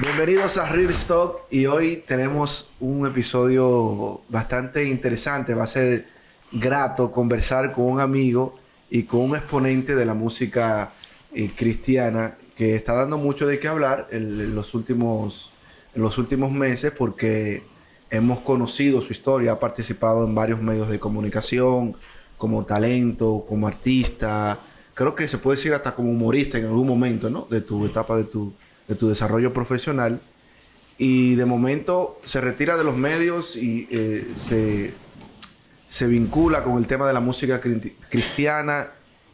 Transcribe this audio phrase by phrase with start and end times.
[0.00, 5.54] Bienvenidos a Real Stock y hoy tenemos un episodio bastante interesante.
[5.54, 6.06] Va a ser
[6.50, 8.56] grato conversar con un amigo
[8.90, 10.92] y con un exponente de la música
[11.32, 15.52] eh, cristiana que está dando mucho de qué hablar en, los últimos,
[15.94, 17.62] en los últimos meses porque
[18.10, 21.94] hemos conocido su historia, ha participado en varios medios de comunicación
[22.36, 24.58] como talento, como artista,
[24.94, 27.46] creo que se puede decir hasta como humorista en algún momento, ¿no?
[27.48, 28.52] De tu etapa de tu,
[28.88, 30.20] de tu desarrollo profesional.
[30.98, 34.94] Y de momento se retira de los medios y eh, se,
[35.88, 37.60] se vincula con el tema de la música
[38.08, 38.88] cristiana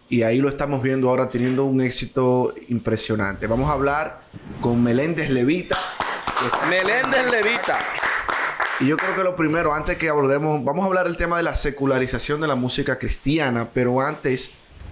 [0.08, 3.46] y ahí lo estamos viendo ahora teniendo un éxito impresionante.
[3.46, 4.20] Vamos a hablar
[4.60, 5.78] con Meléndez Levita.
[6.69, 7.78] Meléndez Levita.
[8.80, 11.42] Y yo creo que lo primero, antes que abordemos, vamos a hablar del tema de
[11.42, 14.50] la secularización de la música cristiana, pero antes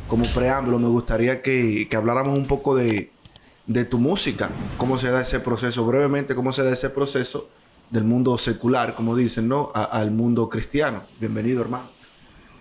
[0.08, 3.10] como preámbulo, me gustaría que, habláramos un poco de,
[3.90, 7.50] tu música, cómo se da ese proceso, brevemente, cómo se da ese proceso
[7.90, 9.70] del mundo secular, como dicen, ¿no?
[9.74, 11.02] al mundo cristiano.
[11.20, 11.84] Bienvenido, hermano.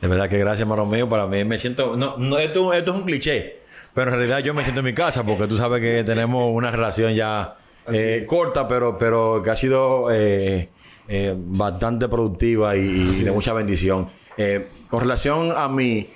[0.01, 1.07] De verdad que gracias, hermano mío.
[1.07, 1.95] Para mí me siento...
[1.95, 3.59] No, no esto, esto es un cliché,
[3.93, 6.71] pero en realidad yo me siento en mi casa porque tú sabes que tenemos una
[6.71, 7.55] relación ya
[7.91, 10.69] eh, corta, pero, pero que ha sido eh,
[11.07, 14.09] eh, bastante productiva y, de mucha bendición.
[14.89, 16.09] con relación a mí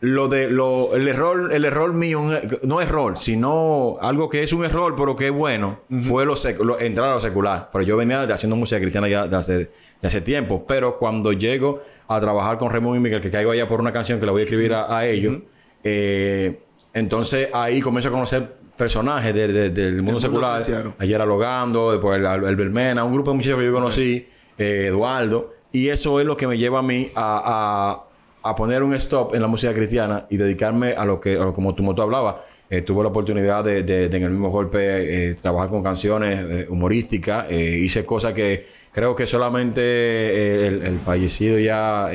[0.00, 2.22] lo de lo, el error el error mío
[2.62, 6.34] no error sino algo que es un error pero que es bueno fue lo,
[6.78, 7.70] entrar a lo secular.
[7.72, 9.70] Pero yo venía haciendo música cristiana ya de hace,
[10.02, 10.64] hace tiempo.
[10.66, 14.20] Pero cuando llego a trabajar con Remo y Miguel que caigo allá por una canción
[14.20, 15.38] que la voy a escribir a, ellos
[15.84, 16.60] eh,
[16.92, 20.64] entonces ahí comienzo a conocer personajes del mundo secular.
[20.98, 25.54] ayer alogando después el, el, Belmena un grupo de muchachos que yo conocí eh, Eduardo.
[25.70, 28.07] Y eso es lo que me lleva a mí a a
[28.56, 32.02] poner un stop en la música cristiana y dedicarme a lo que, como tu moto
[32.02, 36.44] hablaba, eh, tuve la oportunidad de, de, en el mismo golpe eh, trabajar con canciones
[36.48, 37.50] eh, humorísticas.
[37.50, 42.10] hice cosas que creo que solamente el, fallecido ya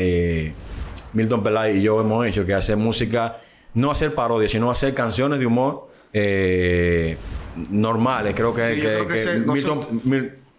[1.14, 3.36] Milton Pelay y yo hemos hecho, que hacer música,
[3.74, 5.88] no hacer parodias, sino hacer canciones de humor
[7.72, 8.36] normales.
[8.36, 10.02] Creo que, Milton,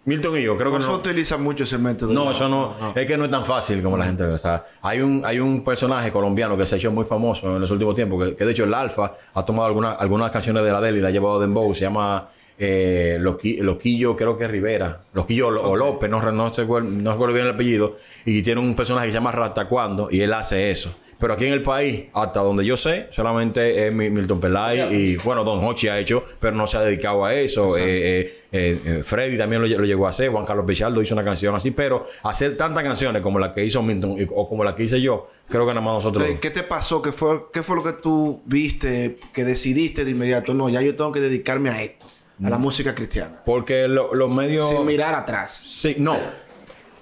[0.05, 0.83] Milton y yo, creo que no.
[0.83, 2.13] se utiliza mucho ese método.
[2.13, 4.33] No, eso no, Es que no es tan fácil como la gente ve.
[4.33, 7.59] O sea, hay un, hay un personaje colombiano que se ha hecho muy famoso en
[7.59, 10.79] los últimos tiempos, que, de hecho el Alfa ha tomado algunas algunas canciones de la
[10.79, 11.73] Deli y la ha llevado de Dembow.
[11.73, 15.01] Se llama eh, Loquillo, creo que Rivera.
[15.13, 17.95] Loquillo o López, no, no, no, sé, no recuerdo bien el apellido.
[18.25, 20.95] Y tiene un personaje que se llama Ratacuando y él hace eso.
[21.19, 25.43] Pero aquí en el país, hasta donde yo sé, solamente es Milton Pelay y, bueno,
[25.43, 27.77] Don Hochi ha hecho, pero no se ha dedicado a eso.
[27.77, 31.55] Eh, eh, eh, Freddy también lo, llegó a hacer, Juan Carlos Pichardo hizo una canción
[31.55, 35.01] así, pero hacer tantas canciones como la que hizo Milton o como la que hice
[35.01, 36.27] yo, creo que nada más nosotros.
[36.41, 37.01] ¿Qué te pasó?
[37.01, 40.53] ¿Qué fue, ¿Qué fue lo que tú viste, que decidiste de inmediato?
[40.53, 42.05] No, ya yo tengo que dedicarme a esto,
[42.43, 42.61] a la mm.
[42.61, 43.41] música cristiana.
[43.45, 44.67] Porque los medios.
[44.67, 45.53] Sin mirar atrás.
[45.53, 46.17] Sí, no.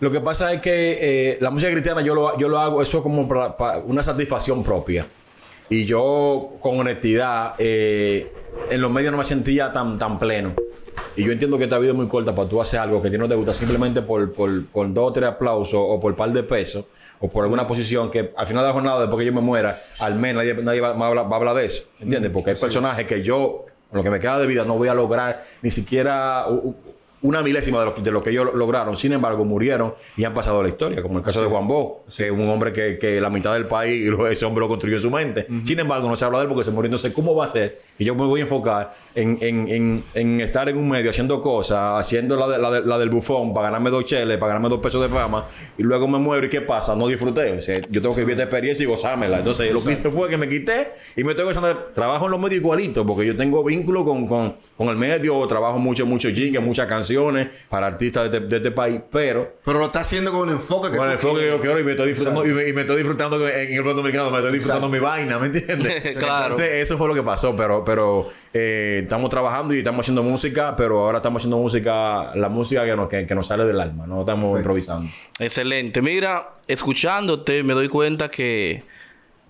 [0.03, 2.97] Lo que pasa es que eh, la música cristiana yo lo, yo lo hago, eso
[2.97, 5.07] es como para, una satisfacción propia.
[5.69, 8.29] Y yo, con honestidad, eh,
[8.69, 10.55] en los medios no me sentía tan, tan pleno.
[11.15, 13.11] Y yo entiendo que esta vida es muy corta para tú hacer algo que a
[13.11, 16.33] ti no te gusta simplemente por, por, por dos o tres aplausos o por par
[16.33, 16.83] de pesos
[17.21, 19.79] o por alguna posición que al final de la jornada, después que yo me muera,
[19.99, 21.83] al menos nadie, va, a hablar, de eso.
[22.01, 22.29] ¿Entiendes?
[22.29, 24.93] Porque hay personajes que yo, con lo que me queda de vida, no voy a
[24.93, 26.45] lograr ni siquiera
[27.23, 28.95] una milésima de lo, de lo que ellos lograron.
[28.95, 32.25] Sin embargo, murieron y han pasado la historia, como el caso de Juan Bo, que
[32.25, 35.47] es un hombre que, la mitad del país, ese hombre lo construyó en su mente.
[35.63, 36.87] Sin embargo, no se habla de él porque se murió.
[36.87, 37.79] Entonces, ¿cómo va a ser?
[37.97, 40.03] Y yo me voy a enfocar en,
[40.41, 44.53] estar en un medio haciendo cosas, haciendo la, del bufón para ganarme dos cheles, para
[44.53, 45.45] ganarme dos pesos de fama,
[45.77, 46.45] y luego me muero.
[46.45, 46.95] ¿Y qué pasa?
[46.95, 47.57] No disfruté.
[47.57, 49.39] O sea, yo tengo que vivir esta experiencia y gozármela.
[49.39, 51.73] Entonces, lo que hice fue que me quité y me estoy gozando.
[51.93, 56.05] Trabajo en los medios igualitos porque yo tengo vínculo con, con, el medio, trabajo mucho,
[56.05, 59.57] mucho jingle, muchas canciones para artistas de, este país, pero...
[59.63, 61.83] Pero lo está haciendo con el enfoque que Con el enfoque que yo quiero y
[61.83, 64.99] me estoy disfrutando, y me, estoy disfrutando en el plano dominicano, me estoy disfrutando mi
[64.99, 66.17] vaina, ¿me entiendes?
[66.17, 66.53] claro.
[66.53, 70.75] Entonces, eso fue lo que pasó, pero, pero eh, estamos trabajando y estamos haciendo música,
[70.75, 74.21] pero ahora estamos haciendo música, la música que nos, que, nos sale del alma, no
[74.21, 75.09] estamos improvisando.
[75.39, 76.01] Excelente.
[76.01, 78.83] Mira, escuchándote me doy cuenta que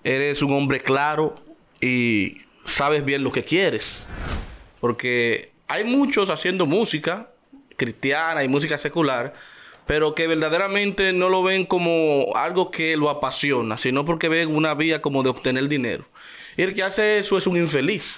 [0.04, 1.36] eres un hombre claro
[1.80, 4.04] y sabes bien lo que quieres.
[4.80, 7.30] Porque hay muchos haciendo música
[7.76, 9.34] cristiana y música secular,
[9.86, 14.74] pero que verdaderamente no lo ven como algo que lo apasiona, sino porque ven una
[14.74, 16.06] vía como de obtener dinero.
[16.56, 18.16] Y el que hace eso es un infeliz.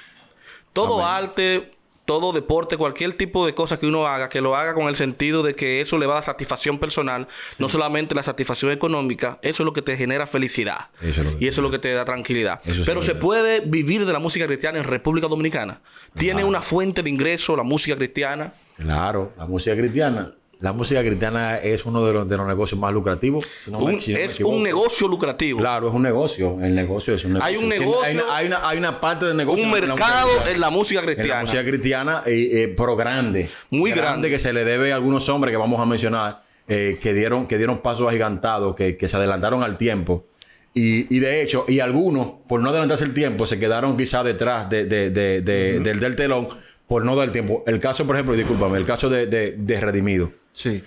[0.73, 1.71] Todo arte
[2.07, 5.43] todo deporte, cualquier tipo de cosa que uno haga, que lo haga con el sentido
[5.43, 7.27] de que eso le va a dar satisfacción personal,
[7.59, 10.89] no solamente la satisfacción económica, eso es lo que te genera felicidad.
[11.03, 12.61] Eso es y eso es lo que te da tranquilidad.
[12.65, 15.81] Eso Pero se puede vivir de la música cristiana en República Dominicana.
[16.17, 18.55] Tiene una fuente de ingreso la música cristiana.
[18.77, 20.33] Claro, la música cristiana.
[20.61, 23.45] La música cristiana es uno de los, de los negocios más lucrativos.
[23.63, 25.59] si no me- Un- si no me es un negocio lucrativo.
[25.61, 26.59] Claro, es un negocio.
[26.63, 27.47] El negocio es un negocio.
[27.59, 29.63] Hay un negocio- Hay una, hay una, hay una parte del negocio.
[29.65, 30.51] un la mercado cristiana.
[30.51, 31.41] en la música En la cristiana.
[31.43, 33.51] música cristiana, eh, eh, pero grande.
[33.71, 34.31] Muy grande.
[34.31, 37.59] que se le debe a algunos hombres que vamos a mencionar, eh, que, dieron, que
[37.59, 40.25] dieron pasos agigantados, que, que se adelantaron al tiempo.
[40.73, 44.71] Y, y de hecho, y algunos, por no adelantarse el tiempo, se quedaron quizás detrás
[44.71, 46.49] de, de- de- de- del, del telón
[46.87, 47.63] por no dar el tiempo.
[47.67, 50.31] El caso, por ejemplo, discúlpame, el caso de Redimido.
[50.57, 50.83] Sí.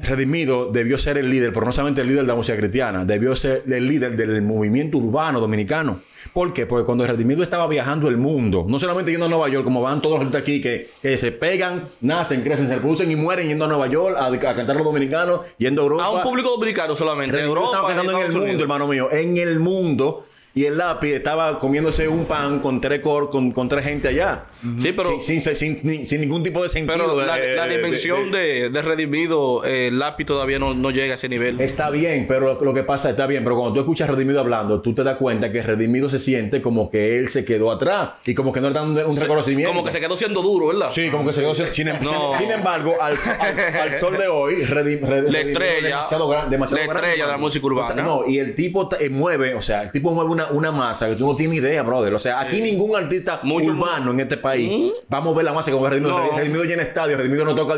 [0.00, 3.34] Redimido debió ser el líder, pero no solamente el líder de la música cristiana, debió
[3.36, 6.02] ser el líder del movimiento urbano dominicano.
[6.32, 6.66] ¿Por qué?
[6.66, 10.00] Porque cuando Redimido estaba viajando el mundo, no solamente yendo a Nueva York, como van
[10.02, 13.64] todos los de aquí, que, que se pegan, nacen, crecen, se reproducen y mueren yendo
[13.64, 16.04] a Nueva York a, a cantar los dominicanos, yendo a Europa.
[16.04, 17.32] A un público dominicano solamente.
[17.32, 18.62] Redimido Europa, estaba cantando en el mundo, Unidos.
[18.62, 20.26] hermano mío, en el mundo.
[20.54, 24.44] Y el lápiz estaba comiéndose un pan con tres, cor- con, con tres gente allá.
[24.80, 26.94] Sí, pero- Sin, sin- sin- sin- sin ningún tipo de sentido.
[26.98, 30.90] Pero la, de- de- dimensión de- de, de Redimido, eh, el lápiz todavía no, no
[30.90, 31.58] llega a ese nivel.
[31.60, 34.40] Está bien, pero lo, lo que pasa está bien, pero cuando tú escuchas a Redimido
[34.40, 38.10] hablando, tú te das cuenta que Redimido se siente como que él se quedó atrás
[38.26, 39.70] y como que no le dan un, un reconocimiento.
[39.72, 40.88] Como que se quedó siendo duro, ¿verdad?
[40.92, 42.34] Sí, como que se quedó sin, em- No.
[42.36, 46.80] sin embargo, al, al- al sol de hoy, Redim- Red- La estrella, demasiado gran- demasiado
[46.82, 47.88] la grande, estrella de la música urbana.
[47.88, 50.72] O sea, no, y el tipo eh, mueve, o sea, el tipo mueve una, una
[50.72, 52.12] masa que tú no tienes idea, brother.
[52.14, 55.70] O sea, aquí ningún artista Mucho- urbano en este país va a mover la masa
[55.70, 56.18] como Redimido.
[56.18, 56.36] No.
[56.36, 57.74] Redimido llena estadio, Redimido no toca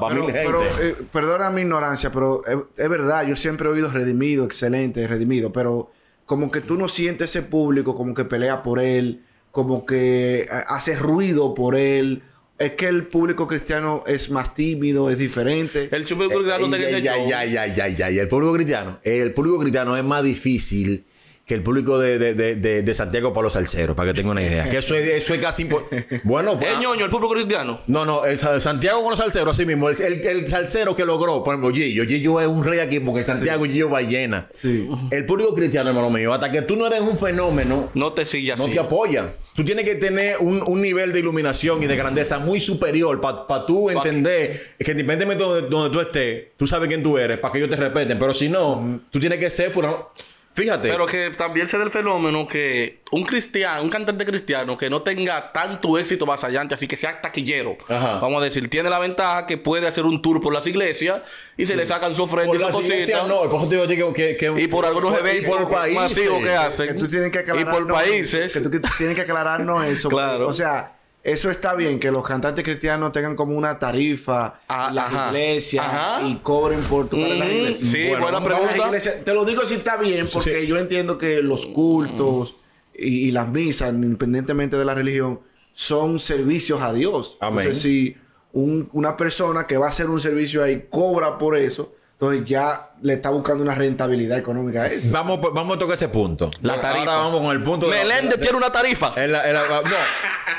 [0.00, 0.42] pa, mil gente.
[0.44, 5.06] pero, eh, perdona mi ignorancia, pero es, es verdad, yo siempre he oído redimido, excelente,
[5.06, 5.90] redimido, pero
[6.26, 10.46] como que tú no sientes ese público como que pelea por él, como que eh,
[10.68, 12.22] hace ruido por él.
[12.56, 15.88] Es que el público cristiano es más tímido, es diferente.
[15.90, 18.22] El super cristiano Eh, ese ya, ya, ya, ya, ya, ya.
[18.22, 19.00] El público cristiano.
[19.02, 21.04] El público cristiano es más difícil
[21.46, 24.30] que el público de, de, de, de, de Santiago para los salseros, para que tengan
[24.32, 24.66] una idea.
[24.70, 25.84] Que eso es, eso es casi impo-
[26.22, 27.80] Bueno, pues, Es ñoño, el público cristiano.
[27.86, 29.90] no, no, el Sa- Santiago con los salseros, así mismo.
[29.90, 32.04] El, el, el salsero que logró, por ejemplo, Gillo.
[32.06, 34.48] Gillo es un rey aquí porque Santiago Gillo ballena.
[34.54, 34.88] Sí.
[35.10, 38.54] El público cristiano, hermano mío, hasta que tú no eres un fenómeno, No te sigue
[38.56, 38.72] no así.
[38.72, 39.32] te apoyan.
[39.54, 43.66] Tú tienes que tener un, un nivel de iluminación y de grandeza muy superior para
[43.66, 47.52] tú entender que independientemente de donde, donde tú estés, tú sabes quién tú eres, para
[47.52, 48.18] que ellos te respeten.
[48.18, 50.08] Pero si no, tú tienes que ser fuera.
[50.54, 50.88] Fíjate.
[50.88, 55.02] Pero que también se da el fenómeno que un cristiano, un cantante cristiano que no
[55.02, 58.20] tenga tanto éxito vasallante, así que sea taquillero, Ajá.
[58.20, 61.22] vamos a decir, tiene la ventaja que puede hacer un tour por las iglesias
[61.56, 63.26] y se le sacan su ofrenda y su cosita.
[63.26, 66.00] no, por eso te digo que, que- que- Y por algunos eventos por países.
[66.02, 66.86] masivos que hacen.
[66.86, 68.52] que tú tienes que Y por países.
[68.52, 70.08] Que tú que tienes que aclararnos eso.
[70.08, 70.46] Claro.
[70.46, 70.92] O sea,
[71.24, 75.28] eso está bien, que los cantantes cristianos tengan como una tarifa Ah, las ajá.
[75.28, 76.22] iglesias Ajá.
[76.28, 77.90] y cobren por tocar en las Mm, iglesias.
[77.90, 78.76] sí, buena pregunta.
[78.86, 80.66] iglesias- Te lo digo si está bien, porque sí.
[80.66, 82.56] yo entiendo que los cultos
[82.94, 85.40] y, y las misas, independientemente de la religión,
[85.72, 87.38] son servicios a Dios.
[87.40, 87.60] Amén.
[87.60, 88.16] Entonces, si
[88.52, 92.90] un- una persona que va a hacer un servicio ahí cobra por eso, entonces ya
[93.02, 95.08] le está buscando una rentabilidad económica a eso.
[95.10, 96.50] Vamos, vamos a tocar ese punto.
[96.62, 97.00] La tarifa.
[97.12, 97.98] Ahora vamos con el punto de.
[97.98, 99.12] Meléndez tiene una tarifa.
[99.16, 99.74] En la- en la- no,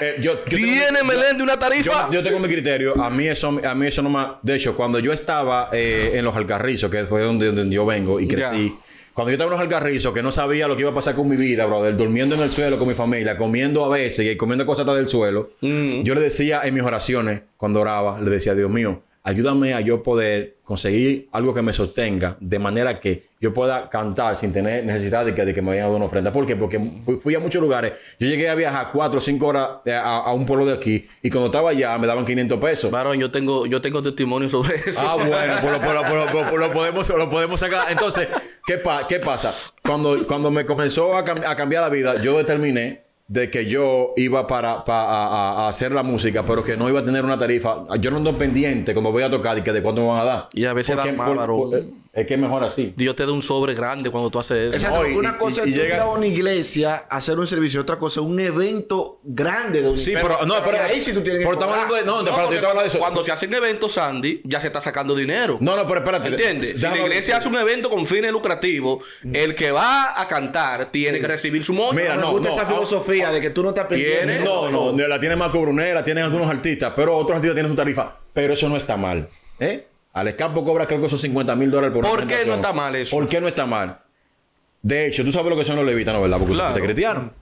[0.01, 2.09] eh, yo, yo tengo ¿Tiene mi- Meléndez una tarifa?
[2.11, 3.01] yo tengo mi criterio.
[3.01, 4.25] A mí eso, a mí eso no me.
[4.43, 8.19] De hecho, cuando yo estaba eh, en los Alcarrizos, que fue donde, donde yo vengo
[8.19, 8.35] y Ya.
[8.49, 8.75] crecí.
[9.13, 11.29] Cuando yo estaba en los Alcarrizos, que no sabía lo que iba a pasar con
[11.29, 14.65] mi vida, brother, durmiendo en el suelo con mi familia, comiendo a veces y comiendo
[14.65, 16.01] cosas del suelo, Mm.
[16.03, 20.01] yo le decía en mis oraciones, cuando oraba, le decía, Dios mío, ayúdame a yo
[20.03, 25.25] poder conseguir algo que me sostenga de manera que yo pueda cantar sin tener necesidad
[25.25, 26.31] de que, de que me vayan a dar una ofrenda.
[26.31, 26.55] ¿Por qué?
[26.55, 28.15] Porque fui, fui a muchos lugares.
[28.19, 31.07] Yo llegué a viajar cuatro o cinco horas eh, a, a un pueblo de aquí
[31.21, 32.89] y cuando estaba allá me daban 500 pesos.
[32.89, 35.01] Varón, yo tengo, yo tengo testimonio sobre eso.
[35.07, 36.01] Ah, bueno, pues lo, pues lo-
[36.31, 37.91] pues pues lo podemos, lo podemos sacar.
[37.91, 38.27] Entonces,
[38.65, 39.53] ¿qué, pa- qué pasa?
[39.83, 44.13] Cuando, cuando me comenzó a, cam- a cambiar la vida, yo determiné de que yo
[44.17, 45.03] iba para, pa-
[45.63, 47.85] a, hacer la música, pero que no iba a tener una tarifa.
[47.99, 50.25] Yo no ando pendiente cuando voy a tocar y que de cuánto me van a
[50.25, 50.47] dar.
[50.53, 51.57] Y a veces Porque- dan más, por- varón.
[51.57, 51.83] por-
[52.15, 52.93] es que es mejor así.
[52.95, 54.77] Dios te da un sobre grande cuando tú haces eso.
[54.77, 57.45] Exacto, No, y- una cosa y es llega- ir a una iglesia a hacer un
[57.45, 61.11] servicio, otra cosa es un evento grande de un Sí, pero, no, pero, ahí sí
[61.13, 62.05] tú tienes que pero hablando de.
[62.05, 62.99] No, No, espérate, porque yo te hablo de eso.
[62.99, 65.57] Cuando se hacen eventos, Sandy, ya se está sacando dinero.
[65.59, 66.29] No, no, pero espérate.
[66.29, 66.69] ¿Entiendes?
[66.75, 69.03] Si la iglesia hace un evento con fines lucrativos,
[69.33, 71.93] el que va a cantar tiene que recibir su moño.
[71.99, 74.17] Mira, me no, gusta no, esa ah, filosofía de que tú no estás pendiente.
[74.25, 77.71] Tiene- No, no, no, la tiene Marco Brunera, tienen algunos artistas, pero otros artistas tienen
[77.71, 78.17] su tarifa.
[78.33, 79.27] Pero eso no está mal.
[79.59, 79.87] ¿Eh?
[80.15, 82.73] Alex Campo cobra creo que son 50 mil dólares por una ¿Por qué no está
[82.73, 83.15] mal eso?
[83.15, 83.99] ¿Por qué no está mal?
[84.81, 86.21] De hecho, tú sabes lo que son los levitas, ¿no?
[86.21, 86.37] ¿Verdad?
[86.37, 86.75] Porque Claro.
[86.75, 87.33] tú cristiano.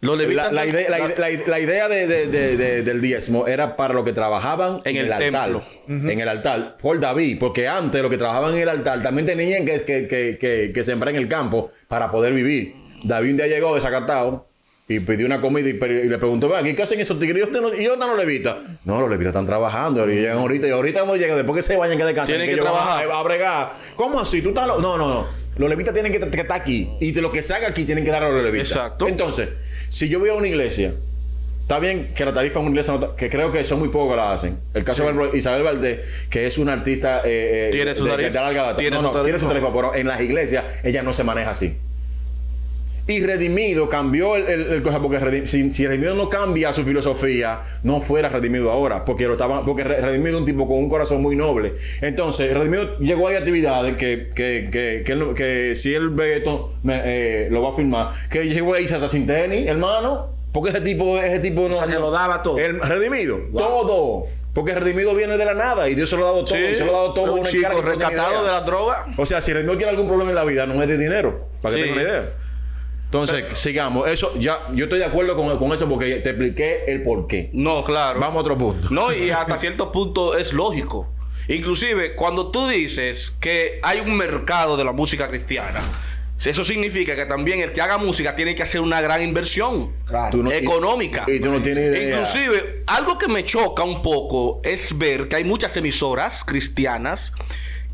[0.00, 1.08] Los levitas la idea, la, la-
[1.88, 5.12] de- de- de- de- del diezmo era para los que trabajaban En en, el el,
[5.12, 5.62] altar.
[5.86, 6.76] En el altar.
[6.78, 7.38] Por David.
[7.38, 10.84] Porque antes los que trabajaban en el altar también tenían que, que, que, que, que
[10.84, 12.74] sembrar en el campo para poder vivir.
[13.04, 14.45] David un día llegó desacatado
[14.88, 15.72] y pidió una comida y,
[16.08, 17.38] le preguntó, "Ven aquí, ¿qué hacen esos tigres?
[17.38, 18.56] ¿Y dónde no- ¿Y dónde están los levitas?
[18.84, 20.08] No, los levitas están trabajando.
[20.08, 20.68] Y llegan ahorita.
[20.68, 22.36] Y ahorita cuando llegan, después que se vayan, que descansen.
[22.36, 23.10] Tienen que van trabajar.
[23.10, 23.72] A, a bregar.
[23.96, 24.42] ¿Cómo así?
[24.42, 25.26] ¿Tú estás lo- No, no, no.
[25.56, 26.88] Los levitas tienen que, que estar aquí.
[27.00, 28.70] Y de lo que se haga aquí tienen que dar a los levitas.
[28.70, 29.08] Exacto.
[29.08, 29.48] Entonces,
[29.88, 30.92] si yo voy a una iglesia,
[31.62, 34.10] está bien que la tarifa en una iglesia, no que creo que son muy pocos
[34.12, 34.60] que la hacen.
[34.72, 38.30] El caso de Isabel Valdés, que es una artista eh, eh, Tiene su de- de-
[38.30, 38.76] larga data.
[38.76, 41.50] Tiene no, su no, tiene su tarifa, pero en las iglesias ella no se maneja
[41.50, 41.76] así.
[43.08, 47.60] Y Redimido cambió el, el- el cosa, porque si, si Redimido no cambia su filosofía,
[47.84, 50.88] no fuera Redimido ahora, porque lo estaba, porque Re- Redimido es un tipo con un
[50.88, 51.74] corazón muy noble.
[52.02, 56.38] Entonces, Redimido llegó a actividades que, que, que, que, él no- que si él ve
[56.38, 60.26] esto, me- eh, lo va a firmar, que llegó a irse hasta sin tenis, hermano,
[60.52, 61.76] porque ese tipo, ese tipo no.
[61.76, 62.58] sea, que lo daba todo.
[62.58, 64.24] El Redimido, todo.
[64.52, 66.56] Porque Redimido viene de la nada y Dios se lo ha dado todo.
[66.56, 69.06] Sí, y se lo ha dado todo un una chico no rescatado de la droga.
[69.18, 71.46] O sea, si Redimido tiene algún problema en la vida, no es de dinero.
[71.60, 72.28] Para que tenga una idea.
[73.06, 74.08] Entonces, sigamos.
[74.08, 77.50] Eso, ya, yo estoy de acuerdo con, con eso porque te expliqué el por qué.
[77.52, 78.20] No, claro.
[78.20, 78.88] Vamos a otro punto.
[78.90, 81.08] No, y hasta cierto punto es lógico.
[81.48, 85.80] Inclusive, cuando tú dices que hay un mercado de la música cristiana,
[86.44, 90.32] eso significa que también el que haga música tiene que hacer una gran inversión Claro.
[90.32, 91.24] Tú no- económica.
[91.28, 92.18] Y, y tú no tienes idea.
[92.18, 97.32] Inclusive, algo que me choca un poco es ver que hay muchas emisoras cristianas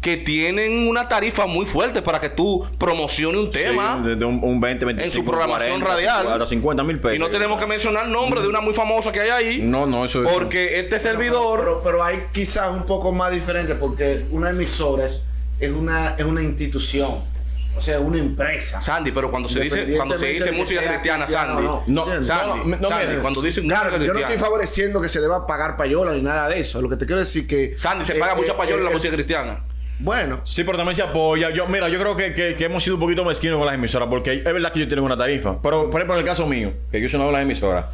[0.03, 4.01] que tienen una tarifa muy fuerte para que tú promociones un tema.
[4.03, 6.23] Sí, de, de un, un 20, 25, en su programación 40, radial.
[6.25, 7.17] 50, 50 mil pesos.
[7.17, 9.63] y no tenemos que mencionar el nombre de una muy famosa que hay ahí.
[9.63, 10.33] No, no, eso es.
[10.33, 11.61] Porque este servidor.
[11.61, 15.23] Pero, pero hay quizás un poco más diferente porque una emisora es,
[15.61, 17.31] es una, es una institución.
[17.77, 18.81] O sea, una empresa.
[18.81, 21.63] Sandy, pero cuando se dice, cuando se dice música cristiana, Sandy.
[21.63, 21.85] no.
[21.87, 24.35] No, no, no, Sandy, cuando dicen Claro, música yo no cristiana.
[24.35, 26.83] estoy favoreciendo que se deba pagar payola ni nada de eso.
[26.83, 27.77] Lo que te quiero decir que.
[27.79, 29.61] Sandy, se eh, paga eh, mucha payola en la eh, música cristiana.
[30.03, 31.51] Bueno, Sí, pero también se apoya.
[31.51, 34.09] Yo, mira, yo creo que, que- que hemos sido un poquito mezquinos con las emisoras,
[34.09, 35.57] porque es verdad que yo tengo una tarifa.
[35.63, 37.87] Pero, por ejemplo, en el caso mío, que yo soy una de las emisoras,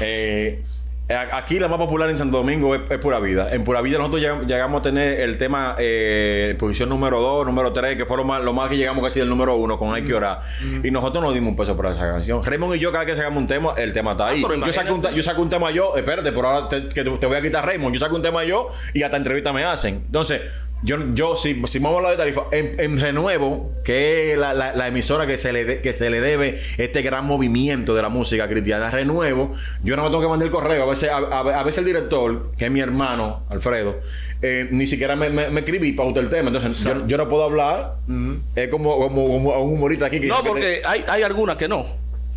[0.00, 0.62] eh,
[1.32, 3.48] aquí la más popular en Santo Domingo es, es Pura Vida.
[3.52, 7.72] En Pura Vida nosotros llegamos, llegamos a tener el tema eh, posición número 2, número
[7.72, 10.02] 3, que fue lo más, lo más que llegamos casi del número 1 con Hay
[10.02, 10.40] que orar.
[10.82, 12.44] Y nosotros no dimos un peso por esa canción.
[12.44, 14.42] Raymond y yo, cada vez que sacamos un tema, el tema está ahí.
[14.44, 17.04] Ah, pero yo, saco un, yo saco un tema yo, espérate, por ahora te, que
[17.04, 17.94] te, te voy a quitar Raymond.
[17.94, 20.02] Yo saco un tema yo y hasta entrevista me hacen.
[20.06, 20.42] Entonces,
[20.82, 24.52] yo, yo si, si vamos a hablar de tarifa, en, en Renuevo, que es la,
[24.54, 28.02] la- la emisora que se, le de- que se le debe este gran movimiento de
[28.02, 29.52] la música cristiana, Renuevo,
[29.82, 30.82] yo no me tengo que mandar el correo.
[30.82, 33.96] A veces, a, a- a veces el director, que es mi hermano, Alfredo,
[34.42, 36.48] eh, ni siquiera me, me, me escribí para el tema.
[36.50, 37.94] Entonces, yo, yo no puedo hablar.
[38.54, 41.22] Es como, como, como a un humorista aquí que No, que te- porque hay, hay
[41.22, 41.86] algunas que no.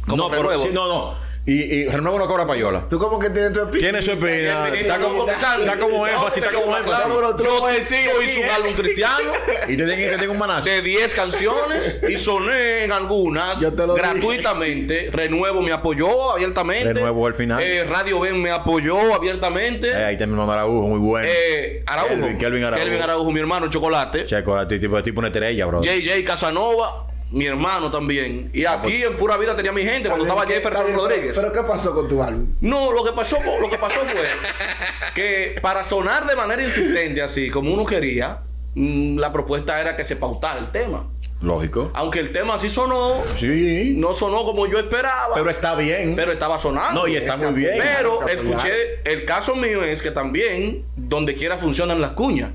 [0.08, 1.28] Como no, pero sí, no, no.
[1.50, 2.86] Y, y Renuevo no cobra payola.
[2.89, 3.79] tú como que tienes tu espíritu.
[3.86, 4.68] Tiene su espina.
[4.70, 6.98] Está como, está como énfasis, está como yo- énfasis.
[6.98, 8.50] claro, pero tú yo un ¿eh?
[8.56, 9.32] álbum cristiano
[9.63, 10.70] Y te tienen que tener un manazo.
[10.70, 14.08] de 10 canciones y soné en algunas Yo te lo dije.
[14.08, 15.10] gratuitamente.
[15.12, 16.94] Renuevo me apoyó abiertamente.
[16.94, 17.62] Renuevo al final.
[17.63, 19.89] Eh, Radio Ben me apoyó abiertamente.
[19.89, 21.27] Eh, ahí está mi mamá Araújo, muy bueno.
[21.32, 22.13] Eh, Araujo.
[22.13, 23.03] Kelvin- Kelvin Araujo.
[23.03, 24.25] Araujo, mi hermano, Chocolate.
[24.25, 25.82] Ti, tipo, tipo una estrella, bro.
[25.82, 28.50] JJ Casanova, mi hermano también.
[28.53, 28.93] Y Ah, pues.
[28.95, 31.36] aquí en Pura Vida tenía mi gente cuando estaba Está bien, Jefferson pero- Rodríguez.
[31.39, 32.48] Pero, ¿qué pasó con tu álbum?
[32.62, 34.24] No, lo que pasó, lo que pasó fue
[35.13, 38.39] que para sonar de manera insistente así como uno quería,
[38.75, 41.05] mm, la propuesta era que se pautara el tema.
[41.41, 41.89] Lógico.
[41.93, 43.93] Aunque el tema sí sonó, Sí.
[43.95, 46.19] no sonó como yo esperaba, Pero pero, está bien.
[46.19, 47.01] estaba sonando.
[47.01, 47.75] no, y está muy bien.
[47.77, 52.51] Pero escuché, el caso mío es que también donde quiera funcionan las cuñas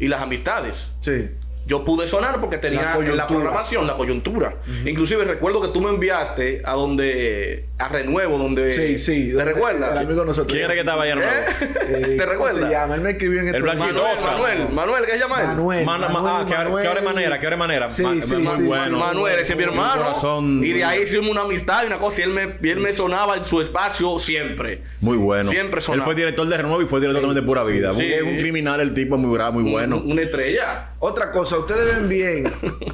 [0.00, 0.88] y las amistades.
[1.00, 1.30] Sí.
[1.66, 4.54] Yo pude sonar porque tenía La en programación la coyuntura.
[4.84, 9.32] Inclusive recuerdo que tú me enviaste a donde a Renuevo, donde Sí, sí.
[9.34, 9.92] ¿Te recuerdas?
[9.92, 10.52] El amigo de nosotros.
[10.52, 11.14] ¿Quién era que estaba allá?
[11.16, 11.44] ¿Eh?
[11.88, 12.64] Eh, ¿Te ¿cómo recuerdas?
[12.64, 12.94] se llama?
[12.94, 13.94] Él me escribió en El este blanquito.
[14.04, 14.24] Manuel.
[14.24, 15.46] Manuel, Manuel, ¿qué se llama él?
[15.48, 15.84] Manuel.
[15.84, 17.88] Mana- ma- ah, qué hora- qué hora de manera, qué hora manera.
[17.90, 18.98] Sí, Ma- sí, muy sí, bueno.
[18.98, 20.02] Manuel, ese es mi hermano.
[20.02, 20.62] corazón.
[20.62, 22.20] Y de ahí hicimos una amistad y una cosa.
[22.20, 24.82] Y él me, y él me sonaba en su espacio siempre.
[25.00, 25.50] Muy bueno.
[25.50, 26.04] Siempre Él sonaba.
[26.04, 27.90] fue director de Renuevo y fue director también de Pura Vida.
[27.90, 29.96] Es un criminal el tipo, muy bravo, muy bueno.
[29.98, 30.90] Un- Una estrella.
[31.06, 32.44] Otra cosa, ustedes ven bien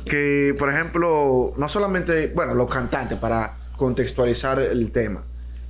[0.04, 5.22] que, por ejemplo, no solamente, bueno, los cantantes, para contextualizar el tema,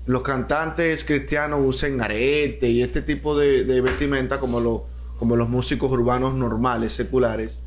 [0.07, 4.87] los cantantes cristianos usen arete y este tipo de, vestimenta como, lo-
[5.19, 7.59] como los músicos urbanos normales, seculares,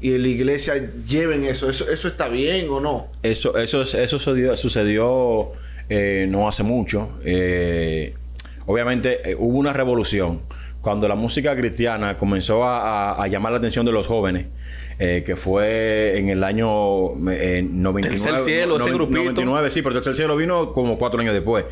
[0.00, 0.74] y en la iglesia
[1.08, 1.68] lleven eso.
[1.68, 3.08] ¿Eso, eso está bien o no?
[3.24, 5.48] Eso, eso, es- eso sucedió, sucedió,
[5.88, 7.08] eh, no hace mucho.
[7.24, 8.14] Eh,
[8.66, 10.40] obviamente eh, hubo una revolución
[10.80, 14.46] cuando la música cristiana comenzó a, a- a llamar la atención de los jóvenes,
[14.98, 18.08] eh, que fue en el año eh, 99.
[18.08, 19.18] Tercer Cielo, ese noven- grupito.
[19.22, 21.64] 99, sí, pero Tercer Cielo vino como cuatro años después.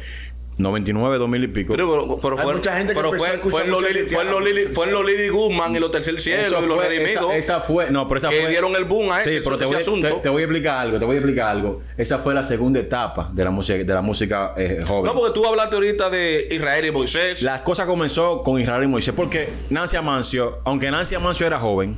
[0.59, 1.73] 99, 2000 y pico.
[1.73, 4.23] Pero, pero, pero Hay fue, mucha gente que pero fue, fue en los Lili, fue
[4.23, 4.43] en los.
[4.43, 7.27] Lili, fue en los Lili Guzmán y los Tercer Cielo y los Redimidos.
[7.33, 8.51] Esa, esa fue, no, pero esa que fue.
[8.51, 10.09] dieron el boom a ese, Sí, pero ese te voy, a- asunto.
[10.09, 11.81] te, te voy a explicar algo, te voy a explicar algo.
[11.97, 15.05] Esa fue la segunda etapa de la música, de la música eh, joven.
[15.05, 17.43] No, porque tú hablaste ahorita de Israel y Moisés.
[17.43, 21.97] La cosa comenzó con Israel y Moisés, porque Nancy Amancio, aunque Nancy Amancio era joven,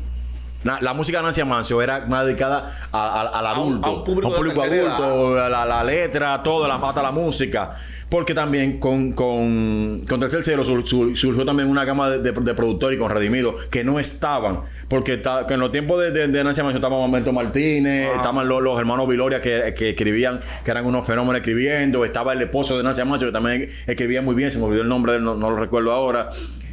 [0.81, 3.88] la música de Nancy Amancio era más dedicada a- a- al adulto,
[4.26, 4.62] a un público
[4.99, 7.71] adulto, la, la letra, todo, la pata, la música.
[8.11, 12.33] Porque también con, con, con Tercer Cielo sur- sur- surgió también una gama de, de-
[12.33, 14.61] de productores y con Redimido que no estaban.
[14.88, 16.97] Porque ta- que en los tiempos de, de, de Nancy Amancio estaba
[17.33, 22.33] Martínez, estaban los, los hermanos Viloria que, que escribían, que eran unos fenómenos escribiendo, estaba
[22.33, 25.21] el esposo de Nancy Amancio que también escribía muy bien, se me olvidó el nombre
[25.37, 26.29] no lo recuerdo ahora.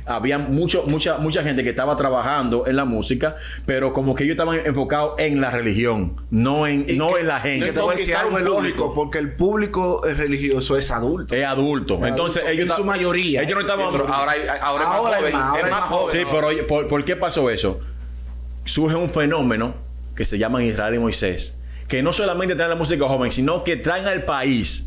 [0.07, 3.35] Había mucho, mucha, mucha gente que estaba trabajando en la música,
[3.65, 7.41] pero como que ellos estaban enfocados en la religión, no en, no que- en la
[7.41, 7.71] Que gente.
[7.73, 11.35] te voy a decir algo lógico, porque el público religioso es adulto.
[11.35, 11.99] Es adulto.
[11.99, 13.41] Es Entonces adulto, ellos en su mayoría.
[13.41, 13.91] Ellos no estaban.
[13.91, 15.33] Pero ahora, hay- ahora es más Ahora es joven.
[15.33, 16.07] más, ahora es más joven.
[16.21, 17.79] Sí, pero oye, ¿por, por qué pasó eso?
[18.65, 19.75] Surge un fenómeno
[20.15, 23.77] que se llama Israel y Moisés, que no solamente traen la música joven, sino que
[23.77, 24.86] traen al país.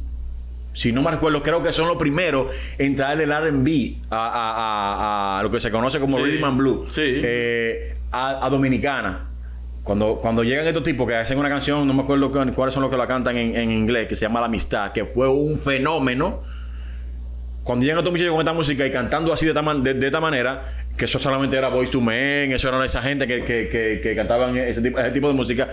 [0.80, 4.54] Si no me recuerdo, creo que son los primeros en traer el RB a, a-
[5.36, 6.22] a- a lo que se conoce como Sí.
[6.22, 7.02] Rhythm and Blues Sí.
[7.04, 9.26] eh, a, Dominicana.
[9.84, 12.82] Cuando, cuando llegan estos tipos que hacen una canción, no me acuerdo cu- cuáles son
[12.82, 15.58] los que la cantan en, en inglés, que se llama La Amistad, que fue un
[15.58, 16.40] fenómeno
[17.62, 20.06] cuando llegan estos muchachos con esta música y cantando así de esta, man- de, de
[20.06, 20.62] esta manera,
[20.96, 24.16] que eso solamente era Boys to Men, eso era esa gente que, que, que, que
[24.16, 25.68] cantaban ese tipo, ese tipo de música,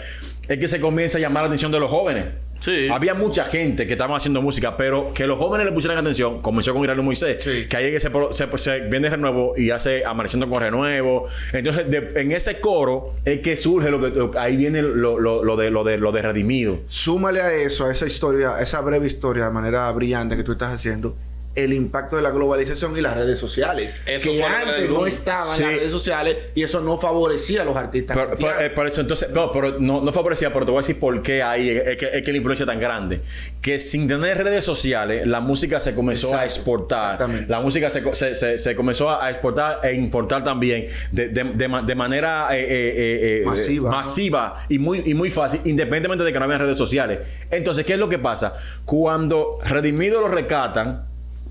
[0.50, 2.26] es que se comienza a llamar la atención de los jóvenes.
[2.60, 2.88] Sí.
[2.92, 6.74] Había mucha gente que estaba haciendo música, pero que los jóvenes le pusieran atención, comenzó
[6.74, 7.68] con y Moisés, Sí.
[7.70, 11.26] que ahí que se, se, se viene renuevo y hace amaneciendo con renuevo.
[11.54, 15.44] Entonces, de- en ese coro es que surge lo que lo- ahí viene lo, lo,
[15.44, 16.80] lo de lo de lo de redimido.
[16.88, 20.54] Súmale a eso, a esa historia, a esa breve historia de manera brillante que tú
[20.54, 21.16] estás haciendo,
[21.58, 23.98] el impacto de la globalización y las redes sociales.
[24.06, 25.64] Eso que antes no estaban Sí.
[25.64, 28.16] las redes sociales y eso no favorecía a los artistas.
[28.18, 30.82] Por, por- eh, por eso, entonces, no, pero no, no favorecía, pero te voy a
[30.82, 33.22] decir por qué ahí es que, es que la influencia tan grande.
[33.62, 37.28] Que sin tener redes sociales, la música se comenzó a exportar.
[37.48, 41.68] La música se, se, se- se comenzó a exportar e importar también de, de- de
[41.68, 43.96] ma- de manera eh, eh, eh, Masiva, ¿no?
[43.98, 47.20] masiva y, muy, y muy fácil, independientemente de que no había redes sociales.
[47.50, 48.56] Entonces, ¿qué es lo que pasa?
[48.86, 51.04] Cuando Redimido lo rescatan,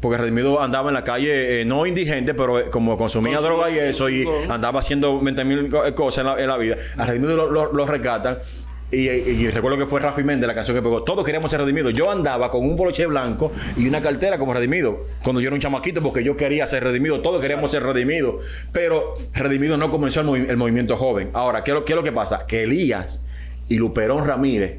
[0.09, 3.79] porque Redimido andaba en la calle, eh, no indigente, pero eh, como consumía droga y
[3.79, 6.77] eso, y andaba haciendo 20 mil co- cosas en la, en la vida.
[6.97, 8.39] A Redimido lo, lo- lo rescatan.
[8.93, 11.03] Y, y- y recuerdo que fue Rafi Méndez la canción que pegó.
[11.03, 11.93] Todos queríamos ser redimidos.
[11.93, 15.01] Yo andaba con un poloche blanco y una cartera como redimido.
[15.25, 17.21] Cuando yo era un chamaquito, porque yo quería ser redimido.
[17.21, 18.37] Todos queríamos ser redimidos.
[18.73, 21.31] Pero redimido no comenzó el, movi- el movimiento joven.
[21.33, 22.47] Ahora, ¿qué qué es lo que pasa?
[22.47, 23.21] Que Elías
[23.69, 24.77] y Luperón Ramírez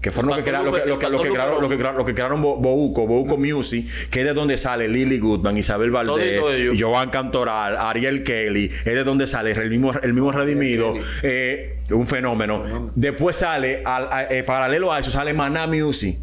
[0.00, 4.20] que fueron los que, crearon, lo que, crearon, lo que crearon, Bouco, Bouco Music, que
[4.20, 6.40] es de donde sale Lily Goodman, Isabel Valdés.
[6.78, 12.06] Joan Cantoral, Ariel Kelly, es de donde sale el mismo, el mismo Redimido, eh, un
[12.06, 12.90] fenómeno.
[12.94, 16.16] Después sale, al- a- eh, paralelo a eso, sale Maná Music.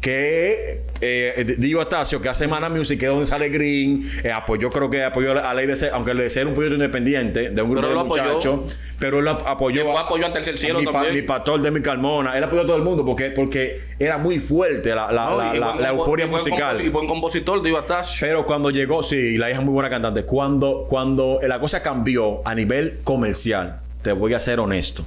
[0.00, 4.70] Que eh, Dio Astacio, que hace Mana Music, que es donde sale Green, eh, apoyó,
[4.70, 7.62] creo que apoyó a Ley de Ser, aunque el de ser un proyecto independiente de
[7.62, 8.60] un grupo Pero de muchachos,
[9.00, 9.82] pero él apoyó.
[9.82, 11.14] Después apoyó a Tercer Cielo mi, pa- también.
[11.14, 14.38] mi pastor de mi Carmona, él apoyó a todo el mundo porque, porque era muy
[14.38, 16.80] fuerte la, la, No, la- la- buen la euforia y musical.
[16.80, 18.24] Y buen compositor, Dio Astacio.
[18.24, 20.22] Pero cuando llegó, sí, la hija es muy buena cantante.
[20.22, 25.04] Cuando, cuando la cosa cambió a nivel comercial, te voy a ser honesto,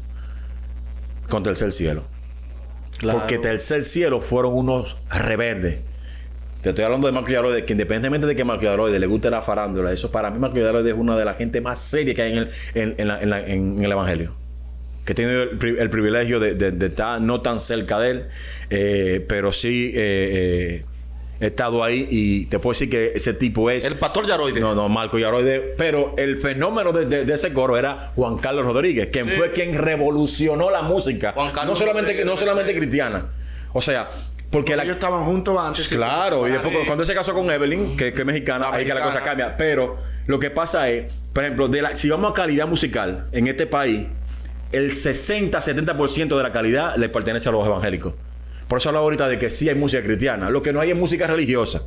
[1.30, 2.04] con Tercer Cielo.
[3.02, 3.20] Claro.
[3.20, 5.80] Porque Tercer Cielo fueron unos rebeldes.
[6.62, 9.42] Te estoy hablando de Marco Yaroide, que independientemente de que Marco Yaroide le guste la
[9.42, 12.32] farándula, eso para mí Marco Yaroide es una de las gente más serias que hay
[12.34, 14.36] en el, en, en la- en la- en el Evangelio.
[15.04, 18.24] Que tiene el, el privilegio de, de- de estar no tan cerca de él,
[18.70, 20.86] eh, pero sí eh, eh,
[21.42, 23.84] he estado ahí y te puedo decir que ese tipo es...
[23.84, 24.60] El pastor Yaroide.
[24.62, 25.74] No, no, Marco Yaroide.
[25.78, 29.32] Pero el fenómeno de, de- de ese coro era Juan Carlos Rodríguez, quien Sí.
[29.32, 31.34] fue quien revolucionó la música.
[31.34, 32.26] Juan Carlos no solamente, Rodríguez.
[32.26, 33.26] no solamente cristiana.
[33.74, 34.08] O sea,
[34.52, 35.88] porque la, Ellos estaban juntos antes.
[35.88, 38.94] Claro, y después cuando se casó con Evelyn, que, que es mexicana, La ahí que
[38.94, 39.44] la cosa mexicana.
[39.44, 39.58] cambia.
[39.58, 43.48] Pero lo que pasa es, por ejemplo, de la, si vamos a calidad musical en
[43.48, 44.08] este país,
[44.74, 48.14] el 60-70% de la calidad le pertenece a los evangélicos.
[48.72, 50.50] Por eso hablo ahorita de que sí hay música cristiana.
[50.50, 51.82] Lo que no hay es música religiosa.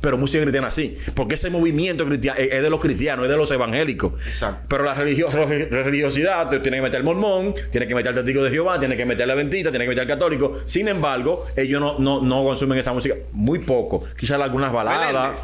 [0.00, 0.96] Pero música cristiana sí.
[1.14, 4.14] Porque ese movimiento cristiano es es de los cristianos, es de los evangélicos.
[4.26, 4.64] Exacto.
[4.66, 8.42] Pero la religio- la religiosidad, tiene que meter el mormón, tiene que meter el testigo
[8.42, 10.58] de Jehová, tiene que meter la adventista, tiene que meter el católico.
[10.64, 13.16] Sin embargo, ellos no, no, no consumen esa música.
[13.32, 14.02] Muy poco.
[14.18, 15.12] Quizás algunas baladas.
[15.12, 15.40] Meléndez.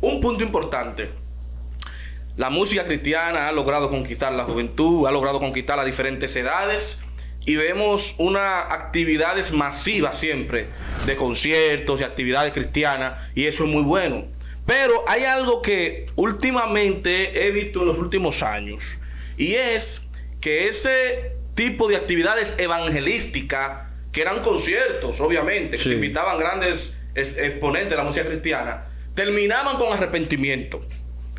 [0.00, 1.08] Un punto importante.
[2.36, 7.00] la música cristiana ha logrado conquistar la juventud, ha logrado conquistar las diferentes edades
[7.46, 10.66] y vemos unas actividades masivas siempre
[11.06, 14.24] de conciertos y actividades cristianas y eso es muy bueno.
[14.66, 18.98] Pero hay algo que últimamente he visto en los últimos años
[19.36, 20.08] y es
[20.40, 27.90] que ese tipo de actividades evangelísticas, que eran conciertos, obviamente, que se invitaban grandes exponentes
[27.90, 30.84] de la música cristiana, terminaban con arrepentimiento.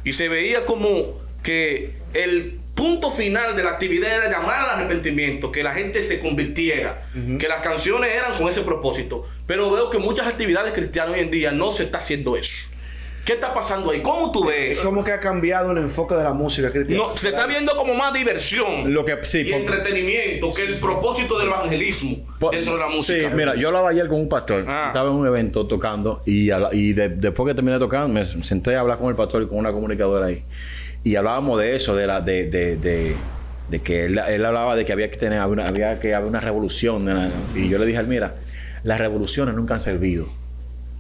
[0.04, 5.52] Y se veía como que el punto final de la actividad era llamar al arrepentimiento,
[5.52, 7.04] que la gente se convirtiera,
[7.40, 9.26] que las canciones eran con ese propósito.
[9.48, 12.70] Pero veo que muchas actividades cristianas hoy en día no se está haciendo eso.
[13.26, 14.02] ¿Qué está pasando ahí?
[14.02, 14.78] ¿Cómo tú ves?
[14.78, 17.02] Es como que ha cambiado el enfoque de la música cristiana.
[17.02, 21.40] No, se está viendo como más diversión Lo que, sí, y entretenimiento que el propósito
[21.40, 23.30] del evangelismo por- dentro de la música.
[23.32, 24.64] Sí, mira, yo hablaba ayer con un pastor.
[24.68, 24.84] Ah.
[24.88, 28.76] Estaba en un evento tocando y, habla- y de- después que terminé tocar me senté
[28.76, 30.44] a hablar con el pastor y con una comunicadora ahí.
[31.06, 33.16] Y hablábamos de eso, de la de, de, de,
[33.70, 37.06] de que él, él hablaba de que había que tener había que haber una revolución.
[37.06, 38.36] la- y yo le dije, mira,
[38.84, 40.28] las revoluciones nunca han servido.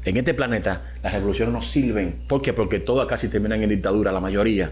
[0.05, 2.15] En este planeta las revoluciones no sirven.
[2.29, 2.53] ¿Por qué?
[2.53, 4.71] Porque todas casi terminan en dictadura, la mayoría.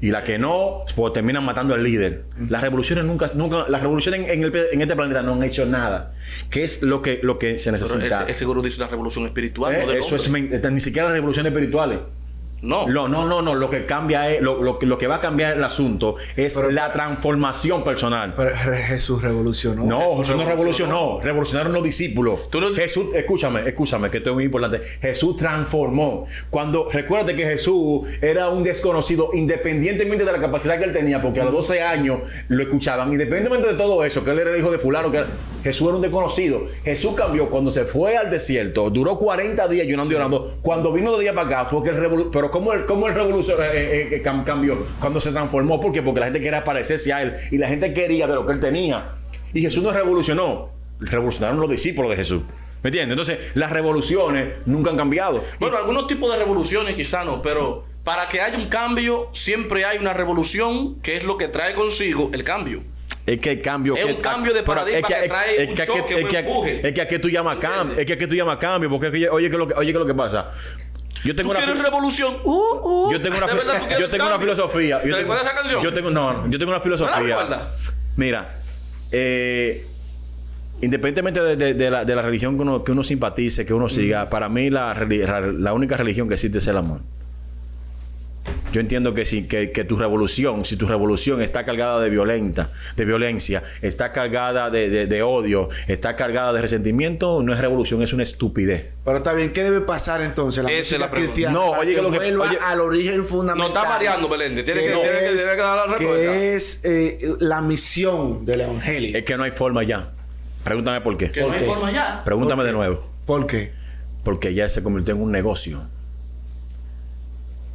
[0.00, 2.24] Y las que no, pues terminan matando al líder.
[2.48, 6.12] Las revoluciones nunca, nunca, las revoluciones en, el, en este planeta no han hecho nada.
[6.50, 8.22] ¿Qué es lo que, lo que se Pero necesita?
[8.24, 10.42] ese, ese gurú dice una revolución espiritual, Eh, no del eso es hombre.
[10.60, 12.00] men- ni siquiera las revoluciones espirituales.
[12.64, 12.86] No.
[12.88, 13.54] No, no, no, no.
[13.54, 16.56] Lo que cambia es, lo, lo, que- lo que va a cambiar el asunto es
[16.70, 18.34] la transformación personal.
[18.36, 18.50] Pero
[18.86, 19.84] Jesús revolucionó.
[19.84, 20.48] No, Jesús no revolucionó.
[20.48, 22.50] revolucionó, revolucionaron los discípulos.
[22.50, 24.80] Tú no- Jesús, escúchame, escúchame, que esto es muy importante.
[25.00, 26.26] Jesús transformó.
[26.50, 31.40] Cuando, recuérdate que Jesús era un desconocido, independientemente de la capacidad que él tenía, porque
[31.40, 34.70] a los 12 años lo escuchaban, independientemente de todo eso, que él era el hijo
[34.70, 35.28] de fulano, que era-
[35.64, 36.66] Jesús era un desconocido.
[36.84, 40.58] Jesús cambió cuando se fue al desierto, duró 40 días ayunando y orando.
[40.62, 42.30] Cuando vino de día para acá, fue que revolucionó.
[42.30, 44.78] Pero ¿cómo él, cómo él revolucionó, eh, eh, eh, cam- cambió?
[45.00, 46.02] Cuando se transformó, ¿por qué?
[46.02, 48.60] Porque la gente quería parecerse a él y la gente quería de lo que él
[48.60, 49.14] tenía.
[49.52, 50.68] Y Jesús no revolucionó,
[51.00, 52.42] revolucionaron los discípulos de Jesús.
[52.82, 53.12] ¿Me entiendes?
[53.18, 55.42] Entonces, las revoluciones nunca han cambiado.
[55.58, 59.96] Bueno, algunos tipos de revoluciones quizá no, pero para que haya un cambio, siempre hay
[59.96, 62.82] una revolución que es lo que trae consigo el cambio.
[63.26, 63.96] Es que el cambio.
[63.96, 66.88] Es un cambio de paradigma que trae un que- choque, es un que- empuje.
[66.88, 67.98] es que aquí tú llamas cambio.
[67.98, 68.90] Es que aquí tú llamas cambio.
[68.90, 70.46] Porque es que, oye, ¿qué es lo que, oye, ¿qué es lo que pasa?
[71.24, 71.64] Yo tengo ¿Tú una.
[71.64, 72.36] quieres revolución?
[72.44, 73.12] Uh, uh.
[73.12, 75.00] Yo tengo una, ¿De verdad yo tengo una filosofía.
[75.00, 75.82] ¿Te Yo tengo, recuerdas esa canción?
[75.82, 77.38] Yo tengo, no, no, yo tengo una filosofía.
[78.18, 78.46] Mira,
[79.10, 79.86] eh,
[80.82, 83.88] independientemente de, de- de la, de la religión que uno, que uno simpatice, que uno
[83.88, 87.00] siga, para mí la, la, la única religión que existe es el amor.
[88.74, 92.70] Yo entiendo que si que, que tu revolución, si tu revolución está cargada de violenta,
[92.96, 98.02] de violencia, está cargada de, de- de odio, está cargada de resentimiento, no es revolución,
[98.02, 98.88] es una estupidez.
[99.04, 100.64] Pero está bien, ¿qué debe pasar entonces?
[100.64, 101.34] La Esa es la pregunta.
[101.34, 103.76] cristiana No, oye, que que lo que- vuelva oye- al origen No fundamental.
[103.76, 104.64] está mareando, Belende.
[104.64, 106.32] Tiene que, que tiene que, es, tiene que dar la respuesta.
[106.32, 109.16] que es, eh, la misión del evangelio.
[109.16, 110.10] Es que no hay forma ya.
[110.64, 111.30] Pregúntame por qué.
[111.30, 112.22] Que no hay forma ya.
[112.24, 113.08] Pregúntame de nuevo.
[113.24, 113.70] ¿Por qué?
[114.24, 115.82] Porque ya se convirtió en un negocio.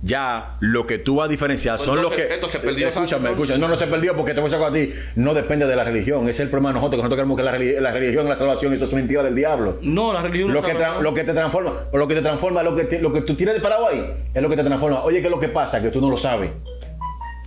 [0.01, 2.33] Ya lo que tú vas a diferenciar Pues son los entonces, que.
[2.35, 3.59] esto se perdió, Escúchame, escúchame.
[3.59, 4.91] No, no se perdió porque te voy a sacar a ti.
[5.17, 6.21] No depende de la religión.
[6.23, 6.99] Ese es el problema de nosotros.
[6.99, 8.73] Que nosotros creemos que la, reli- la religión la salvación.
[8.73, 9.77] Eso es mentira del diablo.
[9.81, 12.63] No, la religión Lo no que, lo que te transforma, o lo que te transforma,
[12.63, 15.03] lo que, te- lo que tú tienes parado ahí, es lo que te transforma.
[15.03, 15.81] Oye, ¿qué es lo que pasa?
[15.81, 16.49] Que tú no lo sabes.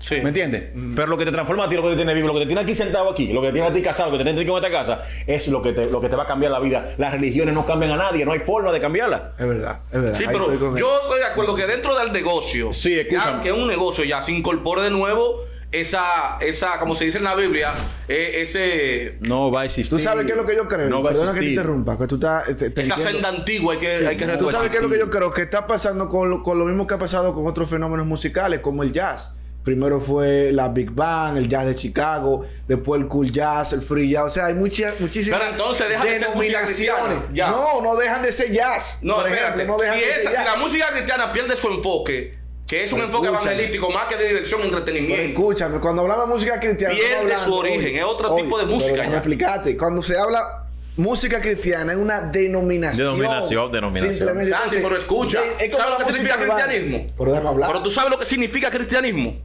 [0.02, 0.16] Sí.
[0.20, 0.64] ¿Me entiendes?
[0.96, 2.46] Pero lo que te transforma a ti, lo que te tiene vivo, lo que te
[2.46, 4.40] tiene aquí sentado aquí, lo que te tiene a ti casado, lo que te tiene
[4.40, 6.50] a ti con esta casa, es lo que, te, lo que te va a cambiar
[6.50, 6.94] la vida.
[6.98, 9.34] Las religiones no cambian a nadie, no hay forma de cambiarla.
[9.38, 10.18] Es verdad, es verdad.
[10.18, 13.48] Sí, Ahí pero estoy yo estoy de acuerdo que dentro del negocio, Sí, ya que
[13.50, 17.34] es un negocio, ya se incorpore de nuevo esa, esa, como se dice en la
[17.34, 17.72] Biblia,
[18.08, 19.96] eh, ese, No va a existir.
[19.98, 20.88] ¿Tú sabes qué es lo que yo creo?
[20.90, 22.44] No va a Perdona que te interrumpa, que tú estás...
[22.44, 23.12] te- te esa entiendo.
[23.12, 25.42] senda antigua hay que, hay que Tú sabes qué es lo que yo creo que
[25.42, 28.82] está pasando con lo, con lo mismo que ha pasado con otros fenómenos musicales, como
[28.82, 29.36] el jazz.
[29.64, 34.10] Primero fue la Big Bang, el jazz de Chicago, después el cool jazz, el free
[34.10, 34.24] jazz.
[34.26, 36.92] O sea, hay muchas, muchísimas Pero entonces deja de ser.
[37.30, 38.98] No, no dejan de ser jazz.
[39.02, 40.44] No, por ejemplo, no dejan si, de ser esa- si jazz.
[40.46, 42.34] la música cristiana pierde su enfoque,
[42.66, 43.50] que es un enfoque escúchame.
[43.52, 45.28] evangelístico más que de dirección y Pero entretenimiento.
[45.40, 46.94] escúchame, cuando hablamos de música cristiana.
[46.94, 49.12] Pierde hablando- su origen, es otro tipo de música ya.
[49.16, 49.76] explicarte.
[49.76, 50.58] Cuando se habla
[50.96, 53.18] música cristiana es una denominación.
[53.18, 54.14] Denominación, denominación.
[54.14, 54.50] Simplemente.
[54.50, 55.40] Santi, pero escucha.
[55.40, 57.06] de- es como ¿Sabes lo que significa cristianismo?
[57.16, 57.68] Pero déjame hablar.
[57.70, 59.36] Pero tú sabes lo que significa cristianismo.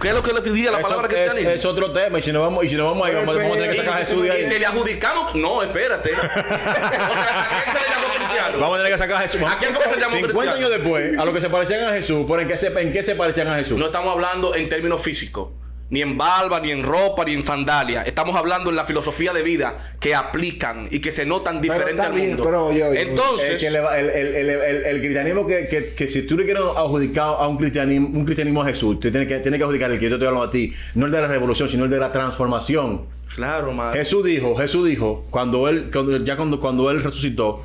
[0.00, 1.50] ¿Qué es lo que le diría la Eso palabra es, cristianismo?
[1.50, 2.18] es otro tema.
[2.18, 3.94] Y si no vamos, y si no vamos ahí, vamos, vamos a tener que sacar
[3.94, 4.58] a Jesús de y se ahí.
[4.60, 5.34] le adjudicamos.
[5.34, 6.12] No, espérate.
[6.14, 8.58] ¿A quién se le llamó cristiano?
[8.60, 9.40] Vamos a tener que sacar a Jesús.
[9.46, 10.56] ¿A quién fue que se llamó 50 cristiano?
[10.56, 13.02] años después, a lo que se parecían a Jesús, ¿por en qué se, en qué
[13.02, 13.78] se parecían a Jesús?
[13.78, 15.48] No estamos hablando en términos físicos.
[15.90, 18.02] Ni en barba, ni en ropa, ni en sandalia.
[18.02, 22.06] Estamos hablando en la filosofía de vida que aplican y que se notan diferentes está
[22.06, 22.42] al mundo.
[22.44, 22.70] pero
[23.10, 26.22] Entonces, El, que le va- el, el- el- el- el cristianismo que, que, que si
[26.26, 29.56] tú le quieres adjudicar a un cristianismo, un cristianismo a Jesús, te tiene que, tiene
[29.56, 31.68] que adjudicar el que yo te estoy hablando a ti, no el de la revolución,
[31.68, 33.06] sino el de la transformación.
[33.34, 33.98] claro, madre.
[34.00, 37.62] Jesús dijo, Jesús dijo, cuando él, cuando- ya cuando, cuando él resucitó,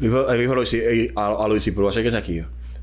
[0.00, 2.42] dijo, él dijo a los, disci- a, a los discípulos, acérquense aquí,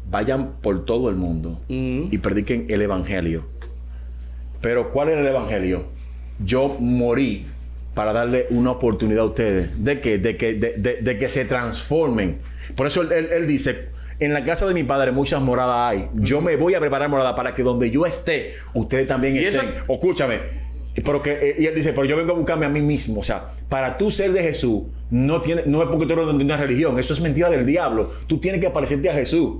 [0.10, 3.45] vayan por todo el mundo y prediquen el evangelio.
[4.62, 5.84] Pero ¿cuál era el evangelio?
[6.43, 7.46] Yo morí
[7.93, 11.46] para darle una oportunidad a ustedes de que, de que, de, de- de que se
[11.46, 12.39] transformen.
[12.76, 13.89] Por eso él, él- él dice,
[14.20, 16.10] en la casa de mi padre muchas moradas hay.
[16.15, 19.62] Yo me voy a preparar morada para que donde yo esté, ustedes también Y eso-
[19.62, 19.82] estén.
[19.89, 20.67] Escúchame.
[21.04, 23.20] Pero que, eh, y él dice, pero yo vengo a buscarme a mí mismo.
[23.20, 26.34] O sea, para tú ser de Jesús, no, tiene, no es porque tú eres de
[26.34, 26.98] una religión.
[26.98, 28.10] Eso es mentira del diablo.
[28.26, 29.58] Tú tienes que parecerte a Jesús.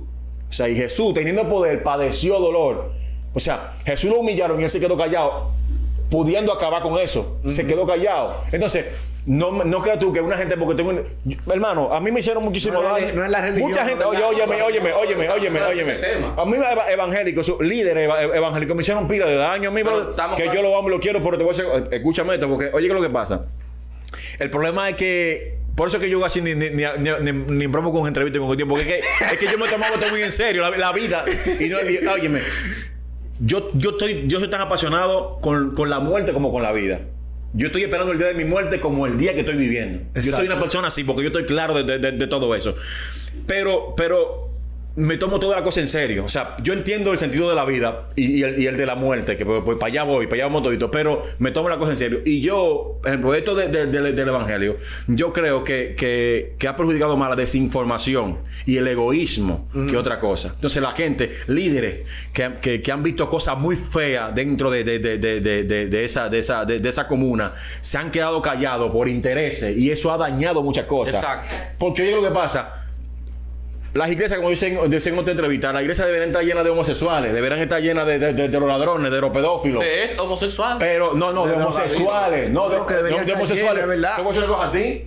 [0.48, 2.90] O sea, y Jesús, teniendo poder, padeció dolor.
[3.38, 5.52] O sea, Jesús lo humillaron y él se quedó callado,
[6.10, 7.38] pudiendo acabar con eso.
[7.46, 8.42] Se quedó callado.
[8.50, 8.86] Entonces,
[9.26, 12.18] no, no creas tú que una gente, porque tengo un- yo- hermano, a mí me
[12.18, 13.12] hicieron muchísimo No daño.
[13.14, 15.98] no es la religión, Mucha gente, oye, óyeme, óyeme, óyeme, óyeme, óyeme.
[16.36, 20.10] A mí eva- evangélicos, líderes eva- evangélicos me hicieron pila de daño a mí, Pero
[20.10, 22.48] estamos que yo lo amo y lo quiero, pero te voy a decir, escúchame esto,
[22.48, 23.46] porque oye, ¿qué es lo que pasa?
[24.40, 25.58] El problema es que.
[25.76, 26.82] Por eso es que yo así ni, ni, ni,
[27.20, 28.74] ni, ni broma con entrevistas con tiempo.
[28.74, 31.24] Porque es que, es que yo me tomaba esto muy en serio, la, la vida.
[31.60, 32.40] Y no, y- óyeme,
[33.40, 37.00] yo, yo, estoy, yo soy tan apasionado con, con la muerte como con la vida.
[37.54, 40.00] Yo estoy esperando el día de mi muerte como el día que estoy viviendo.
[40.16, 42.74] Yo soy una persona así porque yo estoy claro de, de- de- de todo eso.
[43.46, 44.47] Pero, pero
[44.98, 46.24] me tomo toda la cosa en serio.
[46.24, 48.84] O sea, yo entiendo el sentido de la vida y, y el, y el de
[48.86, 51.68] la muerte, que pues, pues, para allá voy, para allá vamos todito, pero me tomo
[51.68, 52.20] la cosa en serio.
[52.24, 56.68] Y yo, en el proyecto de- de- de- del Evangelio, yo creo que, que- que
[56.68, 60.48] ha perjudicado más la desinformación y el egoísmo que otra cosa.
[60.54, 62.00] Entonces la gente, líderes,
[62.32, 64.80] que, han visto cosas muy feas dentro de,
[66.04, 70.18] esa, de, esa, de esa comuna, se han quedado callados por intereses y eso ha
[70.18, 71.14] dañado muchas cosas.
[71.16, 71.54] Exacto.
[71.78, 72.84] Porque oye lo que pasa.
[73.94, 77.32] Las iglesias, como dicen, dicen en otra entrevista, las iglesias deberían estar llenas de homosexuales,
[77.32, 79.82] deberían estar llenas de, de- de- de los ladrones, de los pedófilos.
[79.84, 80.76] Es homosexual.
[80.78, 82.50] Pero no, no, de, De homosexuales.
[82.50, 83.86] No, de, No, que estar homosexuales.
[83.86, 84.16] ¿verdad?
[84.16, 85.04] Te voy a decir cosa a ti.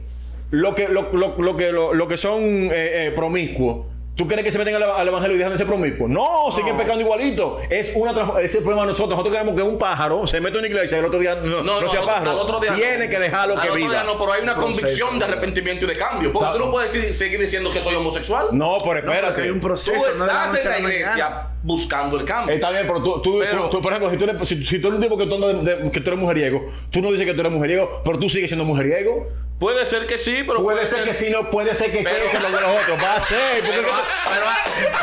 [0.49, 2.71] Lo que, lo, lo- lo que, lo, lo que son eh,
[3.07, 3.85] eh, promiscuos.
[4.13, 6.09] ¿Tú crees que se meten al, evangelio y dejan de ser promiscuos?
[6.09, 7.59] No, siguen pecando igualito.
[7.69, 9.11] Es una ese es problema de nosotros.
[9.11, 11.63] Nosotros queremos que un pájaro se meta en una iglesia y el otro día no,
[11.63, 12.35] no, sea al- pájaro.
[12.35, 13.09] otro día Tiene no.
[13.09, 13.89] que dejarlo que viva.
[13.89, 14.79] día no, pero hay una Proceso.
[14.81, 16.31] convicción de arrepentimiento y de cambio.
[16.33, 18.49] Porque tú no puedes decir- seguir diciendo que soy homosexual.
[18.51, 19.41] No, pero No, espérate.
[19.43, 22.53] hay un Tú proceso, no de la estás en la la iglesia buscando el cambio.
[22.53, 24.79] Está bien, pero tú, tú, Pero- tú- tú, por ejemplo, si tú, eres, si, si
[24.79, 27.11] tú eres un tipo que tú, andas de- de- que tú eres mujeriego, tú no
[27.11, 29.27] dices que tú eres mujeriego, pero tú sigues siendo mujeriego.
[29.61, 32.31] Puede ser que sí, pero Puede ser que sí, no puede ser que Pero- quieres
[32.31, 32.97] que lo de los otros.
[33.01, 33.61] Va a ser.
[33.63, 33.89] Porque Pero,
[34.33, 34.45] pero,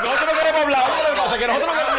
[0.02, 0.82] nosotros no queremos hablar.
[0.82, 1.98] Oye, lo que pasa, que nosotros no queremos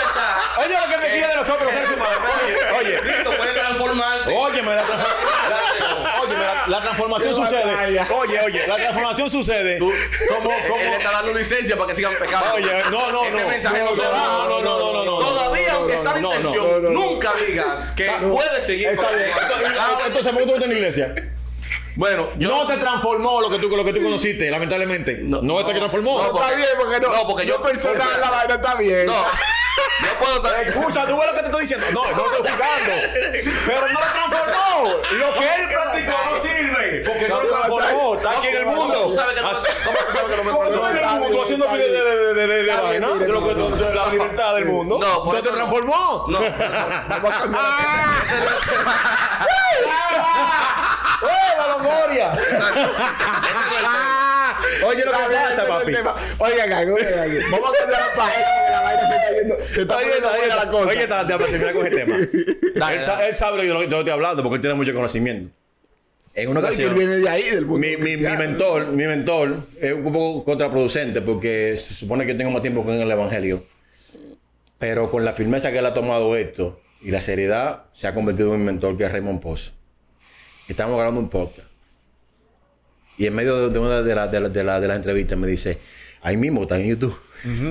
[0.59, 2.17] Oye, lo que me pide de nosotros, seres humanos.
[2.43, 2.99] Oye, oye.
[2.99, 4.29] Cristo puede transformarte.
[4.29, 5.09] La, transfor-
[5.49, 8.01] la- óyeme, la- la transformación sucede.
[8.13, 9.77] Oye, oye, la transformación sucede.
[9.79, 9.93] Tú-
[10.27, 12.53] como, Él como, está dando licencia para que sigan pecando.
[12.55, 13.47] Oye, no, no, no.
[13.47, 14.17] mensaje no, No, se no, va.
[14.19, 15.19] no, no, no, no, no.
[15.19, 16.89] Todavía, aunque está no, intención, no, no, no.
[16.89, 19.31] nunca digas que puedes seguir Está bien.
[19.31, 20.05] pecando.
[20.07, 21.15] Entonces, ¿por qué tú estás en la iglesia?
[21.99, 25.19] Bueno, yo no te transformó lo que tú, lo que tú conociste, lamentablemente.
[25.21, 25.79] No, No, te no.
[25.79, 26.17] transformó.
[26.23, 27.09] No, Está bien, porque no.
[27.09, 29.05] No, porque yo- personal porque- la vaina está bien.
[29.05, 29.11] No.
[29.21, 30.61] Yo puedo estar.
[30.65, 31.85] Escucha, tú ves lo que te estoy diciendo.
[31.91, 32.93] No, no te estoy jugando.
[33.67, 34.93] Pero no lo transformó.
[35.11, 37.03] Lo que él practicó no sirve.
[37.05, 38.15] Porque no lo transformó.
[38.15, 38.97] Está aquí en el mundo.
[39.03, 40.87] Tú sabes que no, Así- ¿Cómo tú sabes que no me ¿Cómo tú transformó?
[40.89, 41.71] en el mundo haciendo de,
[43.93, 44.97] la libertad del mundo.
[45.01, 45.55] No, por ¿No te no.
[45.55, 46.25] transformó?
[46.29, 46.39] No.
[51.21, 52.33] ¡Eh, Longoria!
[54.85, 55.91] Oye, lo que pasa, no papi.
[56.39, 57.29] oigan, oigan.
[57.51, 59.55] Vamos a cambiar la página porque la vaina se está yendo.
[59.63, 60.87] Se está oye, buena la cosa.
[60.87, 62.15] oye, está- déjame terminar con el tema.
[62.93, 65.51] Él, sabe que yo estoy hablando porque él tiene mucho conocimiento.
[66.33, 69.93] En una No, que ocasión, viene de ahí, del mi, mi, mentor, mi mentor es
[69.93, 73.65] un poco contraproducente porque se supone que tengo más tiempo con el Evangelio.
[74.77, 78.53] Pero con la firmeza que él ha tomado esto y la seriedad, se ha convertido
[78.53, 79.71] en mi mentor, que es Raymond Pozo.
[80.69, 81.67] Estamos grabando un podcast.
[83.17, 85.37] Y en medio de, de una de, la- de, la- de la- de las entrevistas
[85.37, 85.79] me dice,
[86.21, 87.17] ahí mismo, está en YouTube.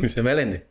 [0.02, 0.64] Dice, Meléndez.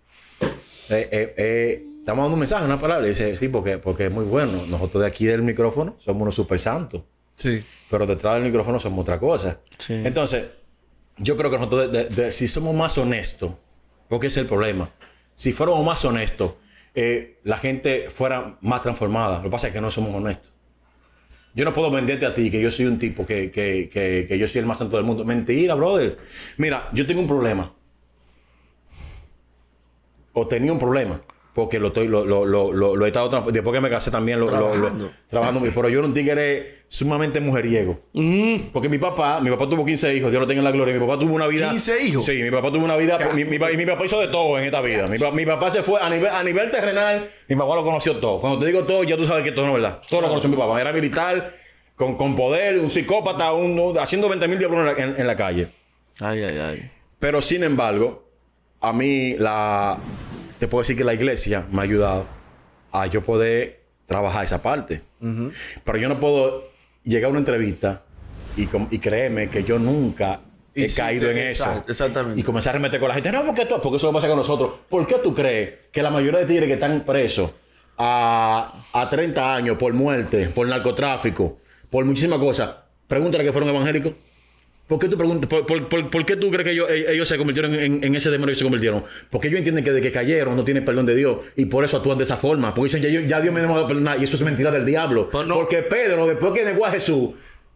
[0.89, 3.05] eh, eh, eh, estamos dando un mensaje, una palabra.
[3.07, 4.65] Y dice, sí, porque, porque es muy bueno.
[4.67, 7.03] Nosotros de aquí del micrófono somos unos super santos.
[7.37, 7.63] Sí.
[7.89, 9.59] Pero detrás del micrófono somos otra cosa.
[9.77, 9.93] Sí.
[9.93, 10.45] Entonces,
[11.17, 13.51] yo creo que nosotros, de- de- de- si somos más honestos,
[14.09, 14.91] porque ese es el problema.
[15.33, 16.53] Si fuéramos más honestos,
[16.93, 19.37] eh, la gente fuera más transformada.
[19.37, 20.51] Lo que pasa es que no somos honestos.
[21.57, 24.47] Yo no puedo venderte a ti que yo soy un tipo que, que, que, yo
[24.47, 25.25] soy el más santo del mundo.
[25.25, 26.19] Mentira, brother.
[26.57, 27.73] Mira, yo tengo un problema.
[30.33, 31.19] O tenía un problema.
[31.57, 35.09] Porque lo estoy, lo, lo, lo, he estado después que me casé también lo, Trabajando.
[35.27, 35.61] trabajando.
[35.73, 37.99] Pero yo era un tigre sumamente mujeriego.
[38.71, 40.93] Porque mi papá, mi papá tuvo 15 hijos, Dios lo tenga en la gloria.
[40.93, 41.67] Mi papá tuvo una vida.
[41.71, 42.23] 15 hijos.
[42.23, 43.17] Sí, mi papá tuvo una vida.
[43.33, 45.07] Mi, mi pa- y mi papá hizo de todo en esta vida.
[45.07, 48.17] Mi, pa- mi papá se fue a nivel, a nivel terrenal, mi papá lo conoció
[48.17, 48.39] todo.
[48.39, 50.01] Cuando te digo todo, ya tú sabes que todo no es verdad.
[50.07, 50.79] Todo lo conoció mi papá.
[50.79, 51.51] Era militar,
[51.95, 55.35] con, con poder, un psicópata, un, haciendo 20 mil diablos en la- en- en la
[55.35, 55.71] calle.
[56.19, 56.91] Ay, ay, ay.
[57.17, 58.29] Pero sin embargo,
[58.79, 59.97] a mí la
[60.59, 62.27] te puedo decir que la iglesia me ha ayudado
[62.91, 65.01] a yo poder trabajar esa parte.
[65.83, 66.69] Pero yo no puedo
[67.03, 68.03] llegar a una entrevista
[68.55, 70.41] y, y créeme que yo nunca
[70.73, 72.03] he Y sí, caído en exacto, eso.
[72.03, 72.39] exactamente.
[72.39, 73.31] Y comenzar a remeter con la gente.
[73.31, 74.71] No, porque tú, porque eso lo pasa con nosotros.
[74.89, 77.51] ¿Por qué tú crees que la mayoría de tigres que están presos
[77.97, 81.57] a, a 30 años por muerte, por narcotráfico,
[81.89, 82.71] por muchísimas cosas,
[83.07, 84.13] pregúntale que fueron evangélicos?
[84.87, 85.49] ¿Por qué tú preguntas?
[85.49, 88.15] ¿Por, por- por- por qué tú crees que ellos, eh, ellos se convirtieron en, en
[88.15, 89.03] ese demonio que se convirtieron?
[89.29, 91.97] Porque ellos entienden que de que cayeron no tienen perdón de Dios y por eso
[91.97, 92.73] actúan de esa forma.
[92.73, 94.71] Porque dicen, ya, ya Dios me no me va a perdonar y eso es mentira
[94.71, 95.27] del diablo.
[95.29, 95.55] Pues no.
[95.55, 97.31] Porque Pedro, después que negó a Jesús,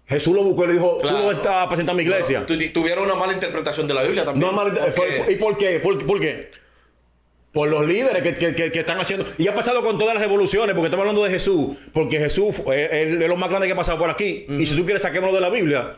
[0.07, 1.17] Jesús lo buscó y le dijo, Claro.
[1.17, 2.45] tú no estás presentando mi iglesia.
[2.45, 4.49] Tu- Tuvieron una mala interpretación de la Biblia también.
[4.55, 4.63] No,
[5.29, 5.79] ¿Y por qué?
[5.79, 6.49] ¿Por, qué?
[7.51, 9.25] Por los líderes que, que- que- que están haciendo.
[9.37, 11.75] Y ha pasado con todas las revoluciones, porque estamos hablando de Jesús.
[11.91, 14.45] Porque Jesús es lo más grande que ha pasado por aquí.
[14.47, 15.97] Y si tú quieres, saquémoslo de la Biblia.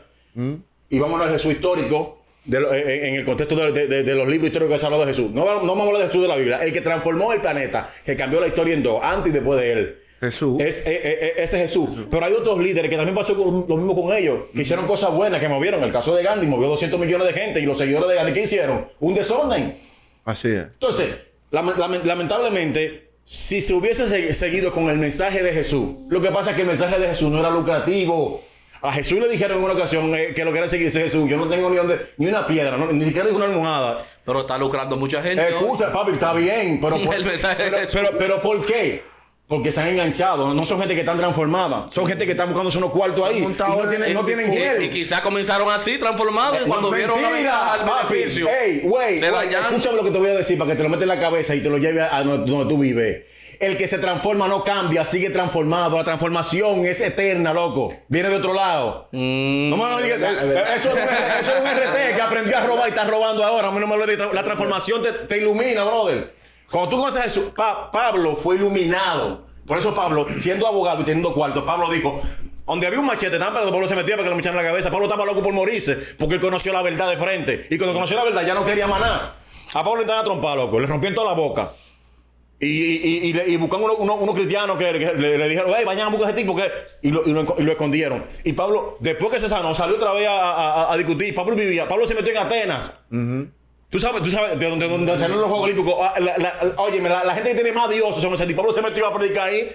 [0.93, 2.19] Y vámonos al Jesús histórico.
[2.45, 4.87] de lo- en el contexto de, de- de- de los libros históricos que se ha
[4.87, 5.31] hablado de Jesús.
[5.31, 6.57] No, vamos- no vamos a hablar de Jesús de la Biblia.
[6.61, 9.71] El que transformó el planeta, que cambió la historia en dos, antes y después de
[9.71, 9.95] él.
[10.19, 10.61] Jesús.
[10.61, 11.89] Es, eh, eh, ese Jesús.
[12.11, 15.11] Pero hay otros líderes que también pasó con- lo mismo con ellos, que hicieron cosas
[15.13, 15.81] buenas, que movieron.
[15.85, 18.41] El caso de Gandhi movió 200 millones de gente y los seguidores de Gandhi, ¿qué
[18.41, 18.87] hicieron?
[18.99, 19.77] Un desorden.
[20.25, 20.63] Así es.
[20.63, 21.15] Entonces,
[21.49, 26.29] lame- lame- lamentablemente, si se hubiese se- seguido con el mensaje de Jesús, lo que
[26.29, 28.41] pasa es que el mensaje de Jesús no era lucrativo.
[28.83, 31.29] A Jesús le dijeron en una ocasión eh, que lo que era seguirse Jesús.
[31.29, 34.05] Yo no tengo ni, donde- ni una piedra, no- ni siquiera digo una almohada.
[34.25, 35.47] Pero está lucrando mucha gente.
[35.47, 39.01] Escucha, papi, está bien, pero por, El mensaje de pero, pero, pero ¿por qué?
[39.47, 42.77] Porque se han enganchado, no son gente que están transformadas, son gente que están buscándose
[42.77, 43.37] unos cuartos ahí.
[43.39, 47.29] Y no tienen, en- no tienen Y, quizás comenzaron así, transformados, y cuando vieron la
[47.29, 48.13] Mentira, ventaja, el papi.
[48.15, 51.03] beneficio, Ey, güey, escúchame lo que te voy a decir para que te lo metas
[51.03, 53.23] en la cabeza y te lo lleve a donde, donde tú vives.
[53.65, 55.97] El que se transforma no cambia, sigue transformado.
[55.97, 57.93] La transformación es eterna, loco.
[58.09, 59.07] Viene de otro lado.
[59.11, 59.69] Mm.
[59.69, 62.61] No me digas, eh, eh, eso, es un, eso es un RT que aprendió a
[62.61, 63.69] robar y está robando ahora.
[63.69, 66.33] A mí no me lo tra- La transformación te, te ilumina, brother.
[66.69, 69.45] Cuando tú conoces a Jesús, Pa- Pablo fue iluminado.
[69.65, 72.21] Por eso Pablo, siendo abogado y teniendo cuarto, Pablo dijo,
[72.67, 74.69] donde había un machete, tan pero Pablo se metía para que lo echaran en la
[74.71, 74.91] cabeza.
[74.91, 77.65] Pablo estaba loco por morirse porque él conoció la verdad de frente.
[77.69, 79.35] Y cuando conoció la verdad ya no quería más nada.
[79.73, 80.79] A Pablo le estaba trompa, loco.
[80.81, 81.71] Le rompieron toda la boca.
[82.63, 85.83] Y, y, y, y buscaron unos uno, unos cristianos que, que le, le dijeron, hey,
[85.85, 86.63] vayan a buscar a ese tipo que...
[87.01, 88.23] Y lo, y, lo, lo escondieron.
[88.43, 91.33] Y Pablo, después que se sanó, salió otra vez a, a- a- a discutir.
[91.35, 92.91] Pablo vivía, Pablo se metió en Atenas.
[93.89, 95.95] Tú sabes, tú sabes, de donde, de donde salieron los Juegos Olímpicos.
[95.99, 98.61] Ah, La, la, óyeme, la, la gente que tiene más son ese tipo.
[98.61, 99.69] Pablo se metió a predicar ahí.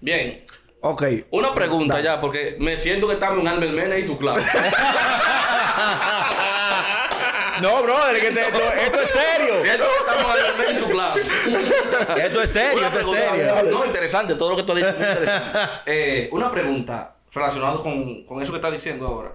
[0.00, 0.44] Bien.
[0.82, 1.02] Ok.
[1.30, 4.46] Una pregunta ya, porque me siento que estamos en Albert Mena y su clase.
[7.62, 9.54] No, brother, que te- esto, esto es serio.
[9.64, 11.20] estamos clase.
[12.26, 13.62] Esto es serio, esto es serio.
[13.70, 14.92] No, interesante, todo lo que tú has dicho.
[14.98, 15.70] muy interesante.
[15.86, 19.32] Eh, una pregunta relacionada con, con eso que estás diciendo ahora.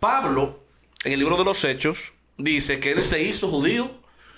[0.00, 0.60] Pablo,
[1.04, 3.90] en el libro de los Hechos, dice que él se hizo judío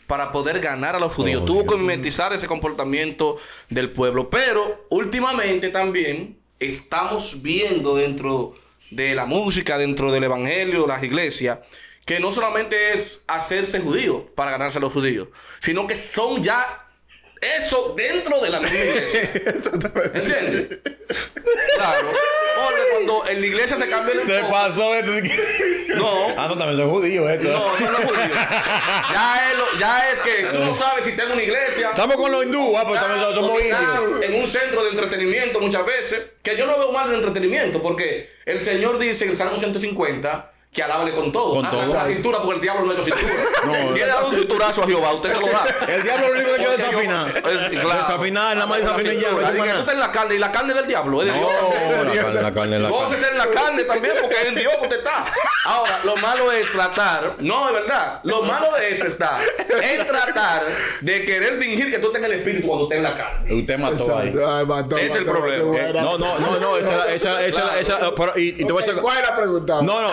[0.07, 1.43] para poder ganar a los judíos.
[1.43, 1.73] Oh, Tuvo Dios.
[1.73, 3.37] que mimetizar ese comportamiento
[3.69, 4.31] del pueblo.
[4.31, 8.55] Pero últimamente también estamos viendo dentro
[8.91, 11.59] de la música, dentro del evangelio, las iglesias,
[12.07, 15.29] que no solamente es hacerse judío para ganarse a los judíos,
[15.61, 16.83] sino que son ya
[17.41, 19.31] eso dentro de la misma iglesia.
[20.15, 20.79] ¿Entiendes?
[21.77, 22.09] Claro.
[22.57, 24.95] Porque cuando en la iglesia se cambia el Se enfoque- pasó.
[24.95, 25.13] esto.
[25.97, 26.29] No.
[26.39, 27.49] Ah, no, también son judíos esto.
[27.49, 28.35] No, eso no es judío.
[29.13, 31.91] Ya es, lo- ya es que tú no sabes si tengo una iglesia.
[31.91, 34.23] Estamos con los hindúes, ah, pues también somos indios.
[34.25, 36.27] En un centro de entretenimiento muchas veces.
[36.43, 37.83] Que yo no veo mal el entretenimiento.
[37.83, 41.55] Porque el Señor dice en el Salmo 150 que alábale con todo.
[41.55, 41.95] Con Ándase todo.
[41.95, 43.33] la cintura porque el diablo no ha hecho cintura.
[43.67, 43.73] No.
[43.95, 45.65] Quiere dar un cinturazo a Jehová, usted se lo da.
[45.89, 47.37] El diablo lo único que es yo- desafinar.
[47.39, 47.43] Eh,
[47.81, 47.89] claro.
[47.99, 50.53] Desafinar, nada más desafinar y ya, Así que tú estás en la carne y la
[50.53, 51.51] carne es del diablo, es de Dios.
[51.51, 53.05] No, la carne, la carne, la carne.
[53.07, 55.25] Gócese en la carne también porque es en Dios que usted está.
[55.65, 59.41] Ahora, lo malo es tratar, no, es verdad, lo malo de eso está
[59.83, 60.63] en tratar
[61.01, 63.53] de querer fingir que tú en el espíritu cuando estés en la carne.
[63.55, 64.33] Usted mató ahí.
[64.47, 65.77] Ay, mató, Es el problema.
[65.79, 65.93] Eh.
[65.95, 68.87] No, no, no, no, esa, esa, esa, esa, pero, y, y te voy a Ok,
[68.87, 69.03] decir.
[69.03, 69.83] ¿Cuál es la pregunta?
[69.83, 70.11] No, no.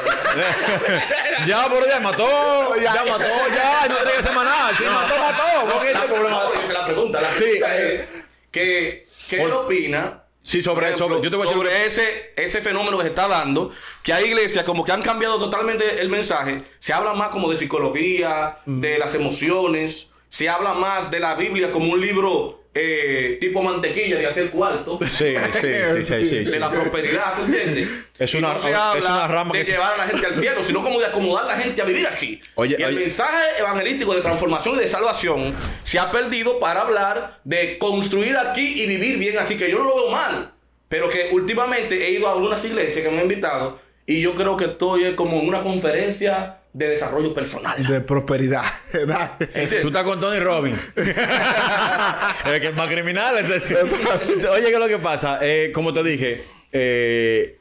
[1.46, 2.76] ya, pero ya mató.
[2.76, 3.88] Ya mató, ya.
[3.88, 4.70] No tiene que ser maná.
[4.76, 5.72] Si mató, mató.
[5.72, 6.42] ¿Por qué ese problema?
[6.44, 7.20] No, la pregunta.
[7.20, 7.44] La Sí.
[7.44, 8.12] pregunta es
[8.50, 10.16] que, ¿qué Por- él opina?
[10.42, 11.04] Sí, sobre por eso.
[11.04, 11.58] ejemplo, Yo te voy a decir.
[11.62, 13.70] sobre ese, ese fenómeno que se está dando,
[14.02, 17.58] que hay iglesias como que han cambiado totalmente el mensaje, se habla más como de
[17.58, 23.62] psicología, de las emociones, se habla más de la Biblia como un libro eh, tipo
[23.62, 24.98] mantequilla de hacer cuarto.
[25.02, 26.50] Sí, sí, sí, sí, sí, sí.
[26.52, 27.88] De la prosperidad, ¿tú entiendes?
[28.18, 30.26] Es Y una- no se es habla una rama de que llevar a la gente
[30.26, 32.40] al cielo, sino como de acomodar a la gente a vivir aquí.
[32.54, 33.00] Oye, y el oye.
[33.00, 35.54] mensaje evangelístico de transformación y de salvación
[35.84, 39.84] se ha perdido para hablar de construir aquí y vivir bien aquí, que yo no
[39.84, 40.52] lo veo mal.
[40.88, 44.56] Pero que últimamente he ido a algunas iglesias que me han invitado y yo creo
[44.56, 47.84] que estoy como en una conferencia de desarrollo personal.
[47.86, 48.64] De prosperidad.
[48.92, 50.78] Tú estás con Tony Robbins.
[50.96, 53.34] el que es más criminal.
[53.34, 55.38] Oye, ¿qué es lo que pasa?
[55.42, 57.58] Eh, como te dije, eh,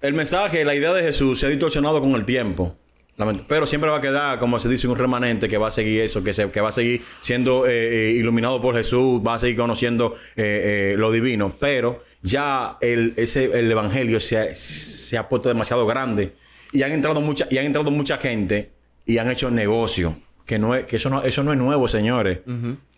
[0.00, 2.76] el mensaje, la idea de Jesús se ha distorsionado con el tiempo.
[3.48, 6.22] Pero siempre va a quedar, como se dice, un remanente que va a seguir eso,
[6.22, 10.14] que, se, que va a seguir siendo eh, iluminado por Jesús, va a seguir conociendo
[10.36, 11.56] eh, eh, lo divino.
[11.58, 16.34] Pero ya el, ese, el evangelio se ha, se ha puesto demasiado grande
[16.76, 18.70] y han entrado mucha, y han entrado mucha gente
[19.04, 20.16] y han hecho negocio.
[20.44, 22.38] Que, no es, que eso, no, eso no es nuevo, señores.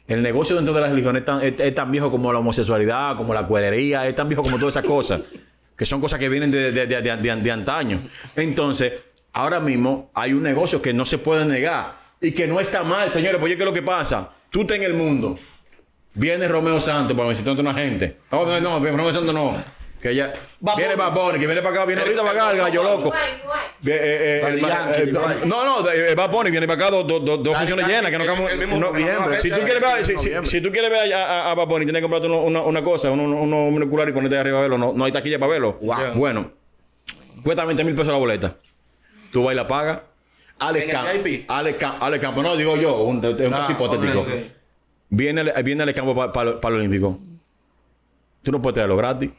[0.06, 3.16] El negocio dentro de la religión es tan, es- es tan viejo como la homosexualidad,
[3.16, 5.20] como la cuerería, es tan viejo como todas esas cosas.
[5.76, 8.00] que son cosas que vienen de, de, de, de- antaño.
[8.36, 8.92] Entonces,
[9.32, 13.12] ahora mismo hay un negocio que no se puede negar y que no está mal,
[13.12, 13.38] señores.
[13.38, 14.30] Porque ¿qué es lo que pasa?
[14.50, 15.38] Tú estás en el mundo.
[16.14, 18.16] Viene Romeo Santos para visitarte una gente.
[18.32, 19.56] No, no, no, Romeo Santos no.
[20.00, 21.08] Que ya Bad viene Bunny.
[21.08, 23.10] Baboni, que viene para acá, viene ahorita para acá, el gallo loco.
[23.82, 25.46] Vie- eh, eh, Daddy el- Yankee, eh, Daddy.
[25.48, 27.94] no, no, eh, Bad Bunny viene para acá dos dos- dos- dos Daddy funciones Yankee,
[27.96, 29.36] llenas, que no el- camo- el mismo no- noviembre.
[29.38, 30.50] Si tú quieres ver, si, si- noviembre.
[30.50, 32.82] si tú quieres ver a, a, a Bad Bunny, tienes que comprarte uno- una, una
[32.82, 34.78] cosa, uno, uno, uno monocular y ponerte arriba a verlo.
[34.78, 35.78] No, no hay taquilla para verlo.
[35.80, 35.96] Wow.
[36.14, 36.52] Bueno,
[37.42, 38.56] cuesta 20 mil pesos la boleta.
[39.32, 40.00] Tú vas y la pagas.
[40.60, 41.22] Alex ¿En el Campo.
[41.24, 41.44] VIP?
[41.50, 42.04] Alex Campo.
[42.04, 42.42] Alex Campo.
[42.42, 44.20] No, digo yo, un, un caso Ah, hipotético.
[44.20, 44.34] ok, ok.
[45.10, 47.18] Viene, viene Alex Campo para el Olímpico.
[48.42, 49.30] Tú no puedes tenerlo gratis.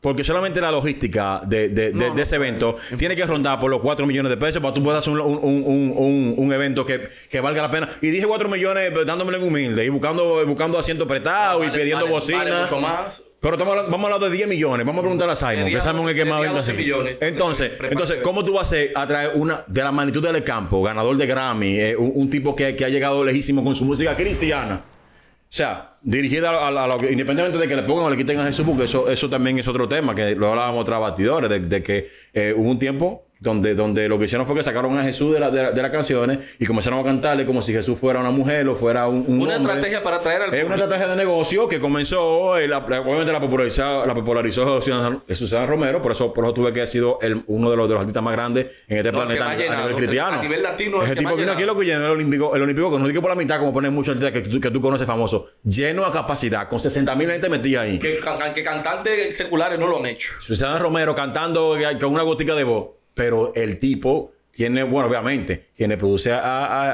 [0.00, 3.80] Porque solamente la logística de, de- de- de ese evento tiene que rondar por los
[3.80, 6.86] 4 millones de pesos para que tú puedas hacer un, un- un- un- un evento
[6.86, 7.88] que, que valga la pena.
[8.00, 11.78] Y dije 4 millones pues, dándomelo en humilde y buscando, buscando asientos prestados y Vale,
[11.78, 12.38] pidiendo vale, bocina.
[12.38, 13.22] vale mucho más.
[13.42, 14.86] Pero estamos hablando, vamos a hablar de 10 millones.
[14.86, 16.80] Vamos a preguntar a Simon, que Simon es el que más sería vende 12 así.
[16.82, 17.16] millones.
[17.20, 20.82] Entonces, entonces, ¿cómo tú vas a hacer a traer una de la magnitud del campo,
[20.82, 24.14] ganador de Grammy, eh, un, un tipo que, que ha llegado lejísimo con su música
[24.14, 24.82] cristiana?
[24.84, 28.46] O sea, dirigida a, a- a independientemente de que le pongan o le quiten a
[28.46, 31.82] Jesús, porque eso, eso también es otro tema, que lo hablábamos tras batidores, de, de
[31.82, 35.32] que eh, hubo un tiempo donde, donde lo que hicieron fue que sacaron a Jesús
[35.32, 38.20] de, la- de la- de las canciones y comenzaron a cantarle como si Jesús fuera
[38.20, 39.72] una mujer o fuera un, un Una hombre.
[39.72, 43.32] estrategia para atraer al Es una estrategia de negocio que comenzó, eh, la- la- obviamente
[43.32, 47.18] la popularizó, la popularizó Susana, Susana Romero, por eso, por eso tuve que ha sido
[47.22, 49.70] el- uno de los, de los artistas más grandes en este No, planeta a, nivel
[49.70, 49.96] llenado.
[49.96, 50.38] cristiano.
[50.38, 52.90] A nivel latino, el Ese tipo vino aquí lo que llenó el olímpico, el olímpico,
[52.92, 55.06] que no digo por la mitad, como ponen muchos artistas que, tú- que tú conoces
[55.06, 57.98] famosos, lleno a capacidad, con 60 mil gente metida ahí.
[57.98, 58.20] Que,
[58.54, 60.32] que cantantes seculares no lo han hecho.
[60.40, 65.68] Susana Romero cantando eh, con una gotica de voz, pero el tipo tiene, bueno, obviamente,
[65.76, 66.90] quien le produce a, a-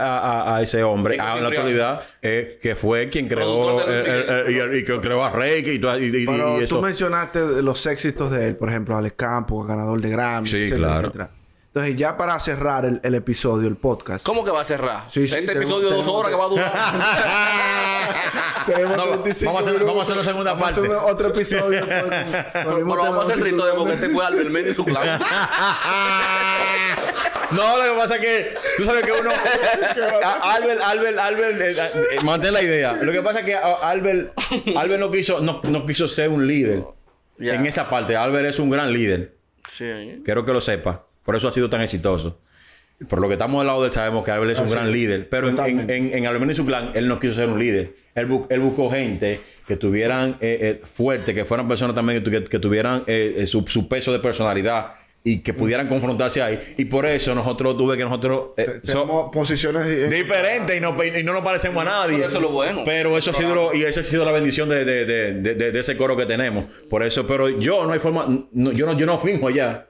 [0.53, 4.85] a- a- ese hombre, a la actualidad, eh, que fue quien creó eh, eh, y,
[4.85, 6.83] que creó a Reiki y, todo- y- y- Pero y tú eso.
[6.83, 10.79] mencionaste de los éxitos de él, por ejemplo, Alex Campos, ganador de Grammy, Sí, etcétera,
[10.89, 11.01] claro.
[11.01, 11.31] etcétera.
[11.77, 14.25] Entonces, ya para cerrar el, el episodio, el podcast.
[14.25, 15.03] ¿Cómo que va a cerrar?
[15.11, 16.73] Sí, sí, este episodio de dos horas que va a durar.
[18.67, 21.05] Tenemos No, 35 vamos a hacer- vamos a hacer la segunda Vamos a hacer parte.
[21.13, 21.81] otro episodio.
[21.81, 24.25] con- con el Pero mismo tema, vamos a hacer sí, rito de porque este fue
[24.25, 25.21] Albert Mena y su clan.
[27.51, 29.31] No, lo que pasa es que tú sabes que uno.
[30.43, 31.77] Albert, Albert, Albert, eh,
[32.13, 32.95] eh, mantén la idea.
[32.95, 34.33] Lo que pasa es que Albert,
[34.77, 36.83] Albert no quiso, no, no quiso ser un líder
[37.39, 38.17] en esa parte.
[38.17, 39.37] Albert es un gran líder.
[39.69, 40.23] Sí.
[40.25, 41.06] Quiero que lo sepa.
[41.27, 42.41] Por eso ha sido tan exitoso.
[43.11, 44.87] Por lo que estamos al lado de él, sabemos que Albert es un Ah, gran
[44.87, 44.93] sí.
[44.95, 45.29] líder.
[45.29, 45.97] Pero en, en, Totalmente.
[45.99, 47.93] en, en Albert y su clan, él no quiso ser un líder.
[48.15, 52.25] Él, bu- él buscó gente que tuvieran eh, eh, fuerte, que fueran personas también que,
[52.25, 56.41] tu- que- que tuvieran eh, eh, su, su peso de personalidad y que pudieran confrontarse
[56.41, 56.59] ahí.
[56.79, 61.23] Y por eso nosotros tuve que nosotros eh, so- Tenemos posiciones diferentes y no, y
[61.23, 62.15] no nos parecemos a nadie.
[62.17, 62.83] Pero eso es lo bueno.
[62.87, 65.55] Pero eso ha sido lo- y eso ha sido la bendición de, de, de, de-
[65.55, 66.65] de- de ese coro que tenemos.
[66.89, 69.89] Por eso, pero yo no hay forma, no- yo no, yo no finjo allá.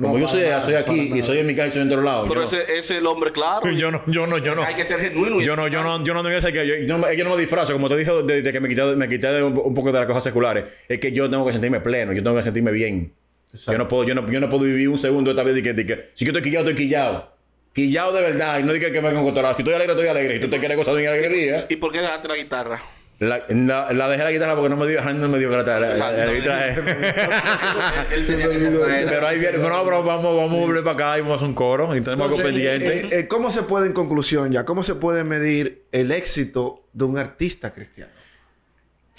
[0.00, 1.88] Como No, yo soy, nada, soy aquí y soy en mi casa y soy en
[1.88, 2.26] otro lado.
[2.28, 3.66] Pero yo, ese ese es el hombre claro.
[3.66, 4.62] no, yo no, yo no, yo no.
[4.62, 5.40] Hay que ser genuino.
[5.40, 7.40] Yo no, yo no, yo no tengo que yo, yo no, es que no me
[7.40, 9.98] disfrazo, como te dije desde que me quité, me quité de un, un poco de
[9.98, 13.12] las cosas seculares, es que yo tengo que sentirme pleno, yo tengo que sentirme bien.
[13.52, 15.72] Yo no puedo, yo no, yo no puedo vivir un segundo esta vez de que,
[15.72, 17.32] de que si yo estoy quillado, estoy quillado.
[17.72, 20.34] Quillado de verdad, y no diga que me con Si estoy alegre, estoy alegre.
[20.34, 21.66] Si tú te quieres gozar de mi alegría.
[21.68, 22.80] ¿Y por qué dejaste la guitarra?
[23.20, 25.50] La, la, la dejé la guitarra porque no me dio, no me dio.
[25.50, 26.78] La, guitarra es-
[29.08, 31.48] pero ahí viene, no, pero vamos, vamos a volver para acá y vamos a hacer
[31.48, 33.16] un coro y tenemos algo Entonces, pendiente.
[33.16, 37.04] eh, eh, ¿Cómo se puede, en conclusión ya, cómo se puede medir el éxito de
[37.04, 38.12] un artista cristiano?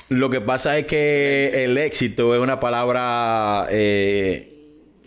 [0.09, 4.55] Lo que pasa es que el éxito es una palabra eh,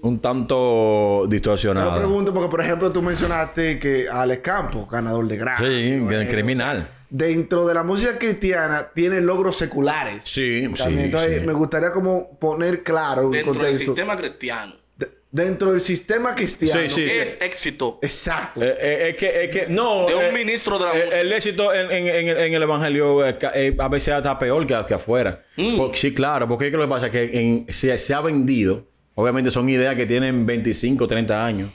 [0.02, 1.96] un tanto Te lo distorsionada.
[1.96, 5.66] pregunto porque, por ejemplo, tú mencionaste que Alex Campos, ganador de Grammy.
[5.66, 6.10] Sí, ¿no?
[6.12, 6.76] Eh, criminal.
[6.78, 10.24] o sea, dentro de la música cristiana tiene logros seculares.
[10.24, 10.98] Sí, También.
[11.00, 11.46] sí, Entonces, sí.
[11.46, 13.84] me gustaría como poner claro Dentro del contexto.
[13.84, 14.74] sistema cristiano.
[14.96, 16.80] De- dentro del sistema cristiano.
[16.88, 17.06] Sí, sí.
[17.10, 17.98] Es éxito.
[18.02, 18.62] Exacto.
[18.62, 20.06] Eh, eh, es que, es que, no.
[20.06, 21.20] De un eh, ministro de la música.
[21.20, 24.66] El éxito en, en- en el- en el evangelio eh, eh, a veces está peor
[24.66, 25.44] que, que afuera.
[25.58, 25.76] Mm.
[25.76, 28.20] Por- sí, claro, porque es que lo que pasa es que en- se, se ha
[28.22, 28.86] vendido.
[29.14, 31.72] Obviamente son ideas que tienen 25, 30 años.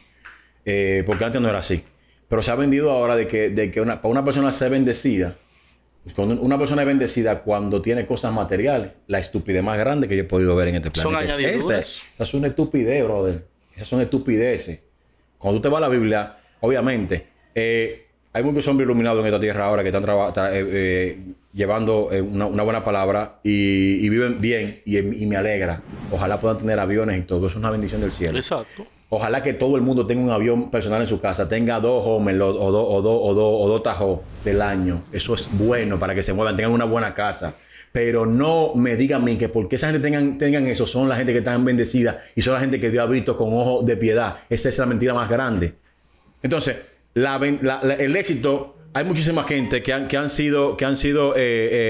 [0.65, 1.83] eh, porque antes no era así.
[2.29, 5.35] Pero se ha vendido ahora de que, de que una, para una persona ser bendecida.
[6.15, 10.21] Cuando una persona es bendecida cuando tiene cosas materiales, la estupidez más grande que yo
[10.21, 11.33] he podido ver en este Son planeta.
[11.33, 11.69] es añadiduras.
[11.79, 12.05] esa.
[12.15, 13.45] Esa es una estupidez, brother.
[13.75, 14.79] Esas son estupideces.
[15.37, 19.39] Cuando tú te vas a la Biblia, obviamente, eh, hay muchos hombres iluminados en esta
[19.41, 21.19] tierra ahora que están eh, eh,
[21.53, 25.81] llevando una, una buena palabra y, y viven bien y, y me alegra.
[26.11, 27.47] Ojalá puedan tener aviones y todo.
[27.47, 28.37] Es una bendición del cielo.
[28.37, 28.87] Exacto.
[29.09, 32.41] Ojalá que todo el mundo tenga un avión personal en su casa, tenga dos Homer
[32.41, 35.03] o dos o dos o dos o dos o del año.
[35.13, 37.55] Eso es bueno para que se muevan, tengan una buena casa.
[37.93, 41.15] Pero no me digan a mí que porque esa gente tengan, tengan eso, son la
[41.15, 43.95] gente que están bendecida y son la gente que Dios ha visto con ojo de
[43.95, 44.35] piedad.
[44.49, 45.73] Esa es la mentira más grande.
[46.43, 46.75] Entonces,
[47.13, 50.83] la ben- la- la- el éxito, hay muchísima gente que han, que han sido, que
[50.83, 51.39] han sido eh,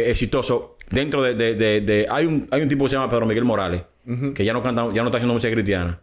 [0.06, 0.62] eh, exitosos
[0.92, 3.44] dentro de, de- de- de- hay, un, hay un tipo que se llama Pedro Miguel
[3.44, 3.82] Morales,
[4.36, 6.00] que ya no canta, ya no está haciendo música cristiana.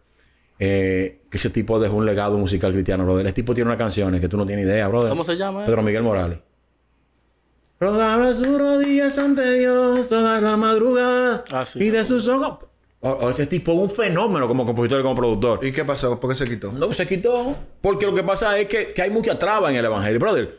[0.59, 3.25] Eh, que ese tipo dejó un legado musical cristiano, brother.
[3.25, 5.09] Ese tipo tiene unas canciones que tú no tienes idea, brother.
[5.09, 5.65] ¿Cómo se llama, eh?
[5.65, 6.39] Pedro Miguel Morales.
[7.79, 11.43] Rodaba sus rodillas ante Dios toda la madrugada.
[11.51, 11.89] Ah, sí, y sí.
[11.89, 12.59] de sus ojos.
[13.01, 15.63] O- o ese tipo es un fenómeno como compositor y como productor.
[15.65, 16.19] ¿Y qué pasó?
[16.19, 16.71] ¿Por qué se quitó?
[16.71, 17.55] No, se quitó.
[17.81, 20.57] Porque lo que pasa es que, que hay mucha traba en el evangelio, brother.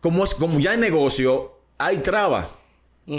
[0.00, 2.46] Como, es, como ya en negocio, hay trabas.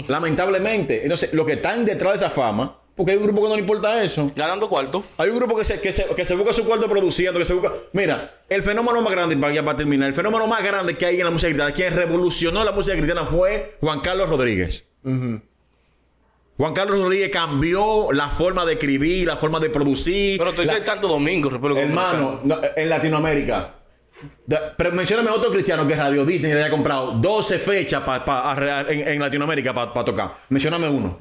[0.08, 1.02] Lamentablemente.
[1.02, 3.60] Entonces, los que están detrás de esa fama, porque hay un grupo que no le
[3.60, 4.30] importa eso.
[4.36, 5.04] Ganando cuarto.
[5.18, 7.54] Hay un grupo que se, que se, que se busca su cuarto produciendo, que se
[7.54, 7.72] busca.
[7.92, 11.18] Mira, el fenómeno más grande, para, ya para terminar, el fenómeno más grande que hay
[11.18, 14.86] en la música cristiana, quien revolucionó la música cristiana fue Juan Carlos Rodríguez.
[16.56, 20.38] Juan Carlos Rodríguez cambió la forma de escribir, la forma de producir.
[20.38, 23.74] Pero tú dices la- el Santo Domingo, República Hermano, no, en Latinoamérica.
[24.46, 28.52] Da- Pero mencióname otro cristiano que Radio Disney le haya comprado 12 fechas pa- pa-
[28.54, 30.32] a- en, en Latinoamérica para tocar.
[30.48, 31.18] Mencióname uno.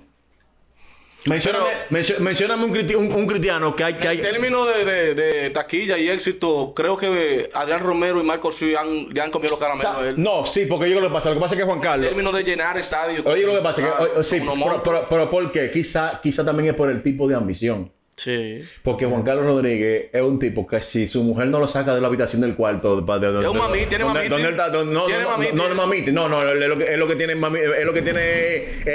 [1.25, 3.93] Mencióname, mencio- mencióname un, un- un cristiano que hay.
[3.93, 8.23] Que hay En términos de, de- de taquilla y éxito, creo que Adrián Romero y
[8.23, 10.15] Marco Sui han, le han comido los caramelos a él.
[10.17, 11.29] no, sí, porque yo lo que pasa.
[11.29, 12.07] Lo que pasa es que Juan En Carlos.
[12.07, 13.25] términos de llenar estadios.
[13.25, 14.03] Oye, lo que pasa es que.
[14.03, 15.71] Oye, sí, pero, pero, pero ¿por qué?
[15.71, 17.89] Quizá, quizá también es por el tipo de ambición.
[18.15, 18.59] Sí.
[18.83, 22.01] Porque Juan Carlos Rodríguez es un tipo que si su mujer no lo saca de
[22.01, 25.23] la habitación del cuarto, pa- de, de- Es un mamí, tiene está- donde- no, Tiene
[25.23, 27.85] no, no, no, mamite, no, no, es lo que, es lo que tiene, mami- es
[27.85, 28.21] lo que tiene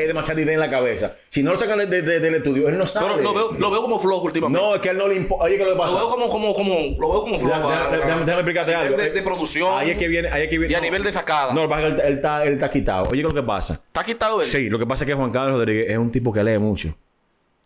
[0.07, 1.16] demasiada idea en la cabeza.
[1.29, 3.07] Si no lo sacan de- de- de- del estudio, él no sabe.
[3.09, 4.61] Pero lo veo, lo veo como flojo últimamente.
[4.61, 5.45] No, es que a él no le importa.
[5.45, 5.97] Oye, ¿qué lo que Lo pasa?
[5.97, 7.71] veo como, como, como, lo veo como flojo.
[7.71, 8.97] Déjame, ah, explicarte algo.
[8.97, 9.69] De, de producción.
[9.79, 10.73] Ahí es que viene, ahí es que viene.
[10.73, 11.53] Y a nivel de sacada.
[11.53, 13.05] No, pasa él, él está, él está quitado.
[13.05, 13.81] Oye, ¿qué es lo que pasa?
[13.89, 14.47] ¿Está quitado él?
[14.47, 16.95] Sí, lo que pasa es que Juan Carlos Rodríguez es un tipo que lee mucho.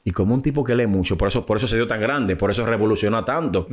[0.05, 2.35] Y como un tipo que lee mucho, por eso, por eso se dio tan grande,
[2.37, 3.69] por eso revolucionó tanto.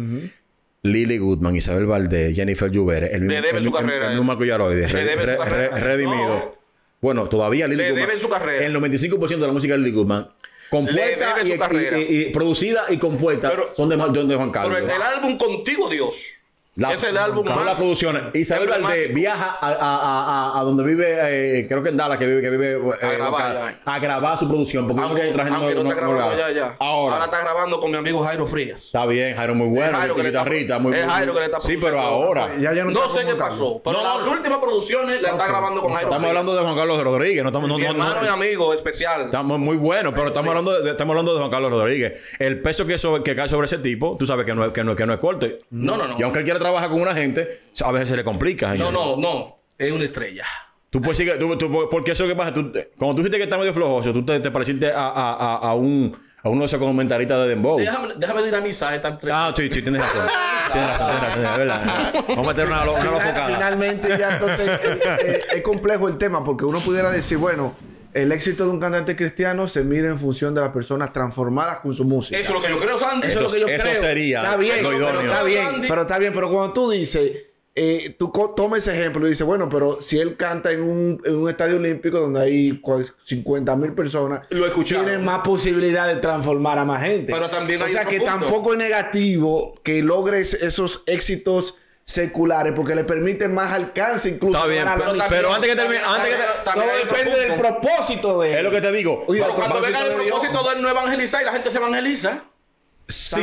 [0.84, 4.18] Lily Goodman, Isabel Valdés, Jennifer Lluvere, el mismo, Le deben el, su carrera, el
[5.50, 6.28] re- redimido.
[6.40, 6.56] No.
[7.02, 8.08] Bueno, todavía Lily Le Goodman.
[8.08, 8.66] deben su carrera.
[8.66, 10.30] El 95% de la música de Lily Goodman,
[10.70, 12.00] compuesta y, su y- carrera.
[12.00, 14.74] y- y producida y compuesta, Pero- son de, de Juan Carlos.
[14.74, 16.36] Pero el, el álbum Contigo Dios
[16.80, 18.24] La- es el álbum con más las producciones.
[18.34, 22.26] Isabel Valdés viaja a, a, a, a, donde vive, eh, creo que en Dallas, que
[22.26, 23.94] vive, que vive eh, A grabar, acá, ya.
[23.94, 24.88] a grabar su producción.
[24.88, 26.76] Porque Aunque, no aunque no, está grabando ya, ya.
[26.80, 28.86] Ahora, está grabando con mi amigo Jairo Frías.
[28.86, 31.62] está bien, Jairo muy bueno, Jairo que le está- muy es Jairo que le está
[31.62, 32.56] Sí, pero ahora.
[32.60, 34.32] Ya, ya no, No está sé qué pasó, pero No, las no.
[34.32, 36.30] últimas producciones la está grabando con Jairo Estamos Frías.
[36.30, 39.26] hablando de Juan Carlos Rodríguez, no estamos no, Mi no- hermano no- y amigo especial.
[39.26, 42.36] Estamos muy buenos, pero estamos hablando, de, estamos hablando de Juan Carlos Rodríguez.
[42.40, 44.84] El peso que, eso, que cae sobre ese tipo, tú sabes que no, es- que
[44.84, 45.48] no, que no es corto.
[45.72, 46.18] No, no, no.
[46.20, 47.48] Y aunque él quiera trabajar con una gente,
[47.84, 48.68] a veces se le complica.
[48.70, 48.94] No, señor.
[48.94, 49.60] no, no.
[49.78, 50.46] Es una estrella.
[50.90, 53.44] Tú puedes decir que, tú, tú- porque eso que pasa, tú, cuando tú dijiste que
[53.44, 56.66] está medio flojoso, tú te, te pareciste a, a, a, a un, a uno de
[56.66, 57.78] esos comentaristas de Dembow.
[57.78, 59.48] Déjame, déjame misa esta entrevista.
[59.48, 60.28] Ah, sí, sí, tienes razón.
[60.74, 62.14] tienes razón, tienes razón, es verdad.
[62.30, 63.48] Vamos a meter una, una lofocada.
[63.48, 67.76] finalmente ya entonces eh, eh, es complejo el tema porque uno pudiera decir, bueno,
[68.14, 71.94] el éxito de un cantante cristiano se mide en función de las personas transformadas con
[71.94, 72.38] su música.
[72.40, 73.28] Eso es lo que yo creo, Sandy.
[73.28, 74.02] Eso es lo que yo Eso creo.
[74.02, 76.34] sería Está bien, lo pero está bien, pero está bien.
[76.34, 77.32] Pero cuando tú dices,
[77.76, 81.36] eh, tú tomas ese ejemplo y dices, bueno, pero si él canta en un, en
[81.36, 82.82] un estadio olímpico donde hay
[83.24, 85.06] 50 mil personas, Lo escucharon.
[85.06, 87.32] tiene más posibilidad de transformar a más gente.
[87.32, 88.32] Pero también o sea que punto.
[88.32, 91.76] tampoco es negativo que logres esos éxitos
[92.10, 94.58] seculares porque le permiten más alcance incluso.
[94.58, 94.84] Está bien,
[95.30, 98.52] pero- antes que termine- También- antes que te- también- también todo depende del propósito de
[98.52, 98.58] él.
[98.58, 99.24] Es lo que te digo.
[99.28, 102.44] Oye, Pero cuando venga el propósito de él no evangelizar y la gente se evangeliza.
[103.08, 103.36] Sí,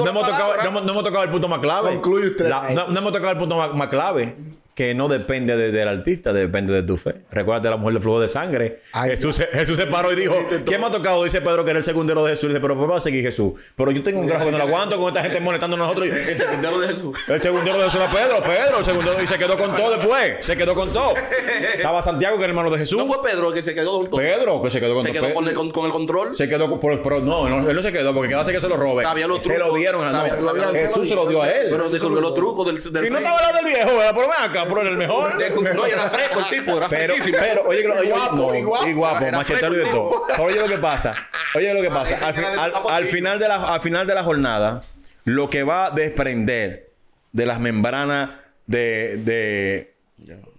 [0.00, 1.88] no, hemos- tocado- no hemos el punto más clave.
[1.90, 2.48] Concluye usted.
[2.48, 4.36] La- no, no hemos tocado el punto más, más clave.
[4.74, 7.14] Que no depende de- del artista, depende de tu fe.
[7.30, 8.80] Recuerda la mujer del flujo de sangre.
[8.92, 10.34] Ay, Jesús, se, Jesús se paró y dijo:
[10.66, 11.22] ¿Quién me ha tocado?
[11.22, 12.48] Dice Pedro que era el segundero de Jesús.
[12.48, 13.52] Dice: Pero ¿por qué va a seguir Jesús?
[13.76, 16.08] Pero yo tengo un grajo que no lo aguanto con esta gente molestando a nosotros.
[16.34, 17.16] El secretario de Jesús.
[17.28, 20.34] El segundero de Jesús era Pedro, Pedro, el segundero y se quedó con todo después.
[20.40, 21.14] Se quedó con todo.
[21.76, 22.98] Estaba Santiago, que era hermano de Jesús.
[22.98, 24.20] No fue Pedro que se quedó con todo.
[24.20, 25.22] Pedro, que se quedó con Se todo.
[25.22, 26.34] quedó con el, con, con el control.
[26.36, 28.68] Se quedó con, por- pero no, no, él no se quedó porque quedase que se
[28.68, 29.02] lo robe.
[29.04, 29.78] Sabía los se lo trucos.
[29.78, 30.24] dieron a no,
[30.72, 31.68] Jesús se lo dio a él.
[31.70, 34.12] Pero resolvió los trucos del, del y no estaba hablando del viejo, ¿verdad?
[34.14, 35.36] pero ven acá, pero era el mejor.
[35.36, 38.54] De- No, y era fresco el tipo, era Pero, pero, oye, oye, Guapo,
[38.86, 39.26] y guapo.
[39.32, 40.24] machetero y de todo.
[40.40, 41.12] Oye lo que pasa.
[41.54, 42.16] Oye lo que pasa.
[42.26, 44.82] Al, final de la, al final de la jornada,
[45.24, 46.90] lo que va a desprender
[47.32, 48.30] de las membranas
[48.66, 49.94] de, de,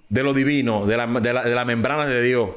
[0.10, 2.50] de lo divino, de la, de, la, de la membrana de Dios,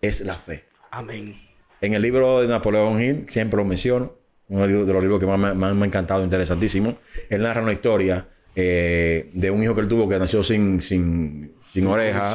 [0.00, 0.64] es la fe.
[0.90, 1.40] Amén.
[1.80, 4.14] En el libro de Napoleón Hill, siempre lo menciono,
[4.48, 6.98] uno de los de los libros que más me, más me ha encantado, interesantísimo.
[7.30, 11.52] Él narra una historia eh, de un hijo que él tuvo que nació sin, sin,
[11.64, 12.32] sin oreja.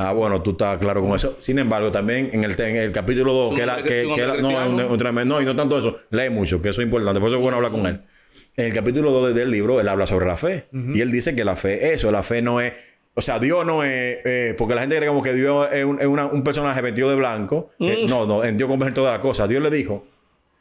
[0.00, 1.36] Ah, bueno, tú estás claro con eso.
[1.40, 4.04] Sin embargo, también en el, en el capítulo 2, Es un que, la, que, que-
[4.06, 4.70] no, cristiano.
[4.70, 7.28] un- un tremendo- no, y no tanto eso, lee mucho, que eso es importante, por
[7.28, 8.00] eso es bueno hablar con él.
[8.56, 10.66] En el capítulo 2 del libro, él habla sobre la fe.
[10.72, 12.72] Y él dice que la fe es eso, la fe no es...
[13.14, 14.18] O sea, Dios no es...
[14.24, 17.10] eh, porque la gente cree como que Dios es un, es una- un personaje vestido
[17.10, 17.70] de blanco.
[17.78, 19.48] que- No, no, en Dios converge todas las cosas.
[19.48, 20.06] Dios le dijo,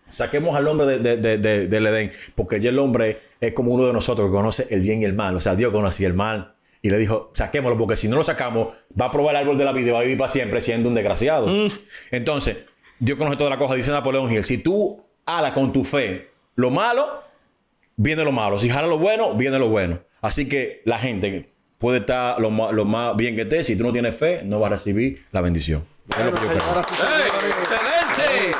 [0.10, 3.74] saquemos al hombre de- de- de- de- del Edén, porque ya el hombre es como
[3.74, 5.36] uno de nosotros que conoce el bien y el mal.
[5.36, 6.54] O sea, Dios conocía el mal.
[6.82, 8.68] Y le dijo, saquémoslo, porque si no lo sacamos,
[9.00, 10.88] va a probar el árbol de la vida y va a vivir para siempre siendo
[10.90, 11.48] un desgraciado.
[12.12, 12.58] Entonces,
[13.00, 14.44] Dios conoce toda la cosa, dice Napoleón Hill.
[14.44, 17.24] Si tú alas con tu fe lo malo,
[17.96, 18.60] viene lo malo.
[18.60, 20.00] Si jala lo bueno, viene lo bueno.
[20.22, 21.50] Así que la gente
[21.80, 23.64] puede estar lo, lo más bien que esté.
[23.64, 25.84] Si tú no tienes fe, no vas a recibir la bendición.
[26.18, 26.62] Es lo que yo creo.
[26.80, 28.58] ¡Excelente!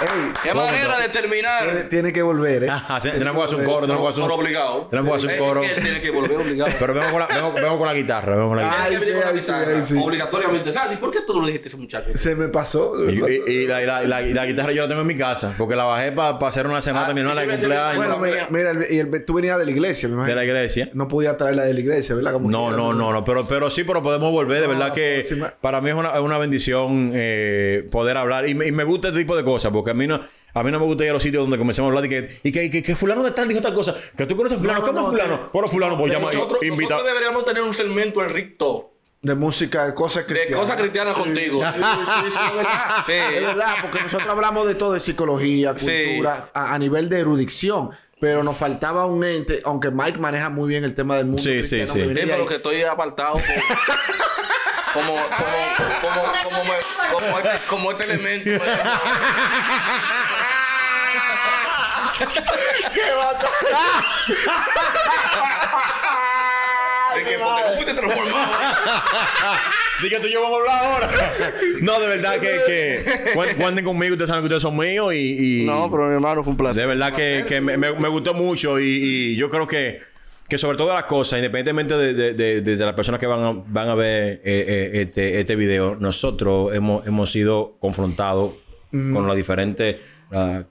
[0.00, 1.86] Ey, ¡Qué manera de tiene, terminar!
[1.90, 2.70] tiene que volver, ¿eh?
[2.70, 4.86] Ajá, sí, tenemos que hacer un coro, tenemos que hacer un obligado.
[4.90, 5.62] Tenemos que hacer un Es coro.
[5.62, 6.70] él tiene que volver obligado.
[6.78, 8.84] Pero vengo con la, vengo, vengo con la guitarra, vengo con la guitarra.
[8.84, 10.00] Ay, Tiene sí, venir con la ay, sí, guitarra, ay, sí.
[10.02, 10.72] Obligatoriamente.
[10.72, 10.92] ¿Sabes?
[10.94, 12.10] ¿Y por qué tú no le dijiste a ese muchacho?
[12.14, 12.94] Se me pasó.
[13.10, 15.06] Y, y- y la, y la- y la- y la guitarra yo la tengo en
[15.06, 17.66] mi casa, porque la bajé para hacer una semana Ah, mi hermana sí, de yo
[17.68, 20.08] iba a decir, cumpleaños Bueno, mira, mira, el- y el- tú venías de la iglesia,
[20.08, 20.30] me imagino.
[20.30, 20.90] de la iglesia.
[20.94, 22.32] No podía traerla de la iglesia, ¿verdad?
[22.34, 24.60] Como No, no, no, no, pero, pero sí, pero podemos volver.
[24.60, 25.24] De No, verdad la que
[25.60, 28.48] para mí es una, bendición eh, poder hablar.
[28.48, 30.20] Y me, y me gusta este tipo de cosas, porque a mí no,
[30.54, 32.40] a mí no me gusta ir a los sitios donde comencemos a hablar y que,
[32.42, 33.94] y que, y que, que fulano de tal dijo tal cosa.
[34.16, 34.80] Que tú conoces a fulano.
[34.80, 35.42] No, ¿Cómo no, es fulano?
[35.42, 36.90] que- Bueno, fulano, pues de llama Nosotros, invita.
[36.94, 40.60] nosotros deberíamos tener un segmento en Ricto De música, de cosas de cristianas.
[40.60, 41.60] cosas cristianas contigo.
[41.64, 43.04] Sí, sí, sí, es verdad.
[43.06, 43.12] Sí.
[43.12, 45.86] Es verdad, porque nosotros hablamos de todo, de psicología, Sí.
[46.06, 47.90] cultura, a, a nivel de erudición.
[48.20, 51.40] Pero nos faltaba un ente, aunque Mike maneja muy bien el tema del mundo.
[51.40, 52.00] Sí, sí, cristiano, sí.
[52.00, 52.48] venía pero ahí.
[52.48, 53.42] que estoy apartado por-
[55.06, 55.14] como,
[56.00, 56.80] como, como, como, me-
[57.12, 58.50] como, este, como este elemento.
[58.50, 58.58] me-
[67.14, 68.52] De que porque no fuiste transformado.
[70.02, 71.32] Dije tú y yo vamos a hablar ahora.
[71.80, 74.12] no, de verdad que, que cuen- cuenten conmigo.
[74.12, 75.66] Ustedes saben que ustedes son míos y, y-
[76.08, 76.82] mi hermano fue un placer.
[76.82, 80.00] De verdad que, que me, me- me gustó mucho y, y yo creo que,
[80.48, 83.52] que sobre todas las cosas, independientemente de, de- de- de- las personas que van a,
[83.66, 88.52] van a ver eh, eh, este, este video, nosotros hemos, hemos sido confrontados
[88.90, 89.96] con las diferentes
[90.32, 90.62] ah,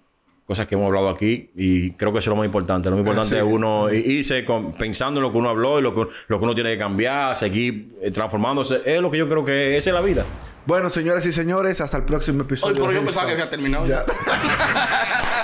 [0.48, 2.90] cosas que hemos hablado aquí y creo que eso es lo más importante.
[2.90, 3.38] Lo más importante sí.
[3.38, 6.44] es uno irse con- pensando en lo que uno habló y lo que, lo que
[6.44, 8.82] uno tiene que cambiar, seguir eh, transformándose.
[8.84, 10.26] Es lo que yo creo que esa es la vida.
[10.66, 12.74] Bueno, señoras y señores, hasta el próximo episodio.
[12.74, 13.86] Oye, pero yo pensaba que había terminado.
[13.86, 14.04] Ya.